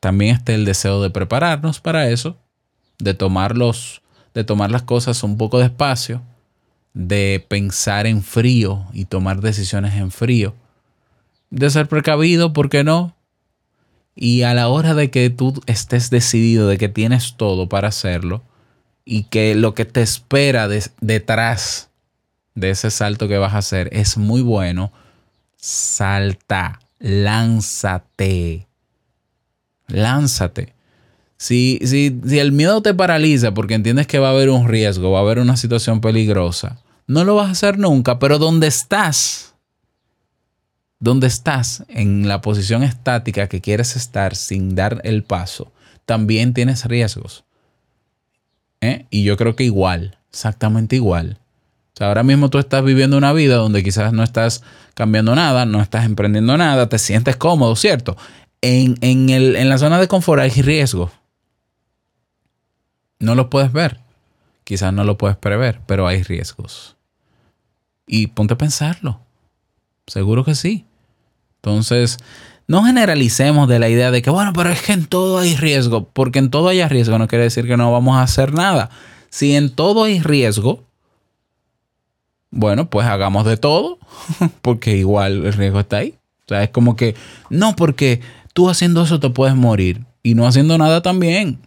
también 0.00 0.36
esté 0.36 0.54
el 0.54 0.64
deseo 0.64 1.02
de 1.02 1.10
prepararnos 1.10 1.80
para 1.80 2.08
eso, 2.08 2.36
de 2.98 3.14
tomarlos, 3.14 4.02
de 4.34 4.44
tomar 4.44 4.70
las 4.70 4.82
cosas 4.82 5.22
un 5.22 5.36
poco 5.36 5.58
despacio, 5.58 6.22
de 6.94 7.44
pensar 7.48 8.06
en 8.06 8.22
frío 8.22 8.86
y 8.92 9.04
tomar 9.04 9.40
decisiones 9.40 9.94
en 9.94 10.10
frío 10.10 10.54
de 11.50 11.70
ser 11.70 11.88
precavido, 11.88 12.52
¿por 12.52 12.68
qué 12.68 12.84
no? 12.84 13.16
Y 14.14 14.42
a 14.42 14.54
la 14.54 14.68
hora 14.68 14.94
de 14.94 15.10
que 15.10 15.30
tú 15.30 15.60
estés 15.66 16.10
decidido, 16.10 16.68
de 16.68 16.78
que 16.78 16.88
tienes 16.88 17.34
todo 17.36 17.68
para 17.68 17.88
hacerlo, 17.88 18.42
y 19.04 19.24
que 19.24 19.54
lo 19.54 19.74
que 19.74 19.84
te 19.84 20.02
espera 20.02 20.68
de- 20.68 20.90
detrás 21.00 21.88
de 22.58 22.70
ese 22.70 22.90
salto 22.90 23.28
que 23.28 23.38
vas 23.38 23.54
a 23.54 23.58
hacer 23.58 23.88
es 23.92 24.16
muy 24.16 24.42
bueno, 24.42 24.92
salta, 25.56 26.80
lánzate, 26.98 28.66
lánzate. 29.86 30.74
Si, 31.36 31.78
si, 31.84 32.20
si 32.26 32.38
el 32.38 32.52
miedo 32.52 32.82
te 32.82 32.94
paraliza 32.94 33.54
porque 33.54 33.74
entiendes 33.74 34.06
que 34.06 34.18
va 34.18 34.28
a 34.28 34.32
haber 34.32 34.50
un 34.50 34.68
riesgo, 34.68 35.12
va 35.12 35.20
a 35.20 35.22
haber 35.22 35.38
una 35.38 35.56
situación 35.56 36.00
peligrosa, 36.00 36.80
no 37.06 37.24
lo 37.24 37.36
vas 37.36 37.48
a 37.48 37.52
hacer 37.52 37.78
nunca, 37.78 38.18
pero 38.18 38.38
donde 38.38 38.66
estás, 38.66 39.54
donde 40.98 41.26
estás 41.26 41.84
en 41.88 42.28
la 42.28 42.40
posición 42.40 42.82
estática 42.82 43.48
que 43.48 43.60
quieres 43.60 43.96
estar 43.96 44.34
sin 44.34 44.74
dar 44.74 45.00
el 45.04 45.22
paso, 45.22 45.72
también 46.04 46.54
tienes 46.54 46.84
riesgos. 46.84 47.44
¿Eh? 48.80 49.06
Y 49.10 49.24
yo 49.24 49.36
creo 49.36 49.56
que 49.56 49.64
igual, 49.64 50.18
exactamente 50.30 50.96
igual. 50.96 51.38
Sea, 51.98 52.06
ahora 52.06 52.22
mismo 52.22 52.48
tú 52.48 52.58
estás 52.58 52.84
viviendo 52.84 53.16
una 53.18 53.32
vida 53.32 53.56
donde 53.56 53.82
quizás 53.82 54.12
no 54.12 54.22
estás 54.22 54.62
cambiando 54.94 55.34
nada, 55.34 55.66
no 55.66 55.82
estás 55.82 56.04
emprendiendo 56.04 56.56
nada, 56.56 56.88
te 56.88 56.96
sientes 56.96 57.34
cómodo, 57.34 57.74
¿cierto? 57.74 58.16
En, 58.60 58.96
en, 59.00 59.30
el, 59.30 59.56
en 59.56 59.68
la 59.68 59.78
zona 59.78 59.98
de 59.98 60.06
confort 60.06 60.40
hay 60.40 60.62
riesgos. 60.62 61.10
No 63.18 63.34
los 63.34 63.48
puedes 63.48 63.72
ver. 63.72 63.98
Quizás 64.62 64.92
no 64.92 65.02
lo 65.02 65.18
puedes 65.18 65.36
prever, 65.36 65.80
pero 65.86 66.06
hay 66.06 66.22
riesgos. 66.22 66.94
Y 68.06 68.28
ponte 68.28 68.54
a 68.54 68.58
pensarlo. 68.58 69.20
Seguro 70.06 70.44
que 70.44 70.54
sí. 70.54 70.84
Entonces, 71.56 72.18
no 72.68 72.84
generalicemos 72.84 73.68
de 73.68 73.80
la 73.80 73.88
idea 73.88 74.12
de 74.12 74.22
que, 74.22 74.30
bueno, 74.30 74.52
pero 74.52 74.70
es 74.70 74.82
que 74.82 74.92
en 74.92 75.06
todo 75.06 75.38
hay 75.38 75.56
riesgo. 75.56 76.08
Porque 76.10 76.38
en 76.38 76.50
todo 76.50 76.68
haya 76.68 76.88
riesgo 76.88 77.18
no 77.18 77.26
quiere 77.26 77.42
decir 77.42 77.66
que 77.66 77.76
no 77.76 77.90
vamos 77.90 78.18
a 78.18 78.22
hacer 78.22 78.54
nada. 78.54 78.88
Si 79.30 79.56
en 79.56 79.70
todo 79.74 80.04
hay 80.04 80.20
riesgo, 80.20 80.86
bueno, 82.58 82.90
pues 82.90 83.06
hagamos 83.06 83.46
de 83.46 83.56
todo. 83.56 83.98
Porque 84.62 84.96
igual 84.96 85.46
el 85.46 85.52
riesgo 85.52 85.80
está 85.80 85.98
ahí. 85.98 86.14
O 86.44 86.48
sea, 86.48 86.64
es 86.64 86.70
como 86.70 86.96
que, 86.96 87.14
no, 87.50 87.76
porque 87.76 88.22
tú 88.54 88.70
haciendo 88.70 89.02
eso 89.02 89.20
te 89.20 89.28
puedes 89.28 89.54
morir. 89.54 90.06
Y 90.22 90.34
no 90.34 90.46
haciendo 90.46 90.78
nada 90.78 91.02
también. 91.02 91.60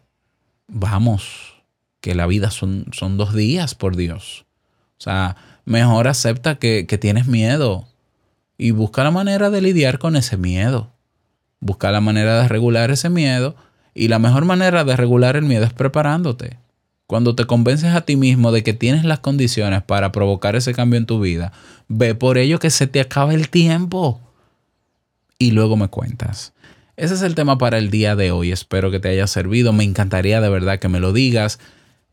Vamos. 0.67 1.53
que 2.01 2.15
la 2.15 2.25
vida 2.25 2.49
son, 2.49 2.87
son 2.91 3.15
dos 3.15 3.35
días, 3.35 3.75
por 3.75 3.95
Dios. 3.95 4.45
O 4.97 5.03
sea, 5.03 5.35
mejor 5.65 6.07
acepta 6.07 6.55
que, 6.55 6.87
que 6.87 6.97
tienes 6.97 7.27
miedo 7.27 7.87
y 8.57 8.71
busca 8.71 9.03
la 9.03 9.11
manera 9.11 9.51
de 9.51 9.61
lidiar 9.61 9.99
con 9.99 10.15
ese 10.15 10.35
miedo. 10.35 10.91
Busca 11.59 11.91
la 11.91 12.01
manera 12.01 12.41
de 12.41 12.47
regular 12.47 12.89
ese 12.89 13.09
miedo 13.11 13.55
y 13.93 14.07
la 14.07 14.17
mejor 14.17 14.45
manera 14.45 14.83
de 14.83 14.95
regular 14.95 15.35
el 15.35 15.43
miedo 15.43 15.63
es 15.63 15.73
preparándote. 15.73 16.57
Cuando 17.11 17.35
te 17.35 17.43
convences 17.43 17.93
a 17.93 18.05
ti 18.05 18.15
mismo 18.15 18.53
de 18.53 18.63
que 18.63 18.71
tienes 18.71 19.03
las 19.03 19.19
condiciones 19.19 19.83
para 19.83 20.13
provocar 20.13 20.55
ese 20.55 20.73
cambio 20.73 20.97
en 20.97 21.05
tu 21.05 21.19
vida, 21.19 21.51
ve 21.89 22.15
por 22.15 22.37
ello 22.37 22.57
que 22.57 22.69
se 22.69 22.87
te 22.87 23.01
acaba 23.01 23.33
el 23.33 23.49
tiempo. 23.49 24.21
Y 25.37 25.51
luego 25.51 25.75
me 25.75 25.89
cuentas. 25.89 26.53
Ese 26.95 27.15
es 27.15 27.21
el 27.21 27.35
tema 27.35 27.57
para 27.57 27.79
el 27.79 27.91
día 27.91 28.15
de 28.15 28.31
hoy. 28.31 28.53
Espero 28.53 28.91
que 28.91 29.01
te 29.01 29.09
haya 29.09 29.27
servido. 29.27 29.73
Me 29.73 29.83
encantaría 29.83 30.39
de 30.39 30.47
verdad 30.47 30.79
que 30.79 30.87
me 30.87 31.01
lo 31.01 31.11
digas. 31.11 31.59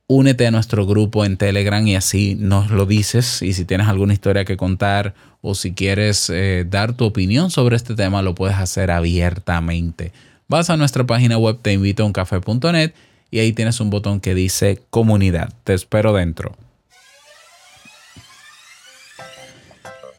Únete 0.08 0.48
a 0.48 0.50
nuestro 0.50 0.84
grupo 0.84 1.24
en 1.24 1.36
Telegram 1.36 1.86
y 1.86 1.94
así 1.94 2.34
nos 2.34 2.72
lo 2.72 2.84
dices. 2.84 3.40
Y 3.40 3.52
si 3.52 3.64
tienes 3.64 3.86
alguna 3.86 4.14
historia 4.14 4.44
que 4.44 4.56
contar 4.56 5.14
o 5.42 5.54
si 5.54 5.74
quieres 5.74 6.28
eh, 6.28 6.66
dar 6.68 6.94
tu 6.94 7.04
opinión 7.04 7.52
sobre 7.52 7.76
este 7.76 7.94
tema, 7.94 8.20
lo 8.22 8.34
puedes 8.34 8.56
hacer 8.56 8.90
abiertamente. 8.90 10.10
Vas 10.48 10.70
a 10.70 10.76
nuestra 10.76 11.06
página 11.06 11.38
web 11.38 11.60
teinvitouncafe.net 11.62 12.94
y 13.30 13.40
ahí 13.40 13.52
tienes 13.52 13.80
un 13.80 13.90
botón 13.90 14.20
que 14.20 14.34
dice 14.34 14.80
comunidad. 14.90 15.52
Te 15.64 15.74
espero 15.74 16.12
dentro. 16.12 16.56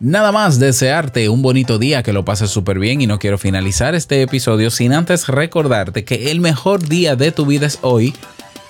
Nada 0.01 0.31
más 0.31 0.59
desearte 0.59 1.27
un 1.27 1.41
bonito 1.41 1.77
día, 1.77 2.03
que 2.03 2.13
lo 2.13 2.23
pases 2.23 2.49
súper 2.49 2.79
bien 2.79 3.01
y 3.01 3.07
no 3.07 3.19
quiero 3.19 3.37
finalizar 3.37 3.95
este 3.95 4.21
episodio 4.21 4.71
sin 4.71 4.93
antes 4.93 5.27
recordarte 5.27 6.05
que 6.05 6.31
el 6.31 6.39
mejor 6.39 6.87
día 6.87 7.17
de 7.17 7.33
tu 7.33 7.45
vida 7.45 7.67
es 7.67 7.79
hoy 7.81 8.13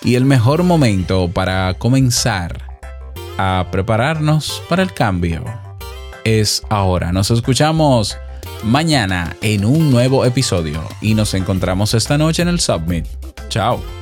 y 0.02 0.16
el 0.16 0.26
mejor 0.26 0.64
momento 0.64 1.30
para 1.32 1.76
comenzar 1.76 2.80
a 3.38 3.68
prepararnos 3.70 4.64
para 4.68 4.82
el 4.82 4.92
cambio 4.92 5.44
es 6.24 6.64
ahora. 6.70 7.12
Nos 7.12 7.30
escuchamos 7.30 8.18
mañana 8.64 9.36
en 9.42 9.66
un 9.66 9.92
nuevo 9.92 10.26
episodio 10.26 10.82
y 11.00 11.14
nos 11.14 11.36
encontramos 11.36 11.94
esta 11.94 12.18
noche 12.18 12.42
en 12.42 12.48
el 12.48 12.60
Submit. 12.60 13.06
Chao. 13.50 13.99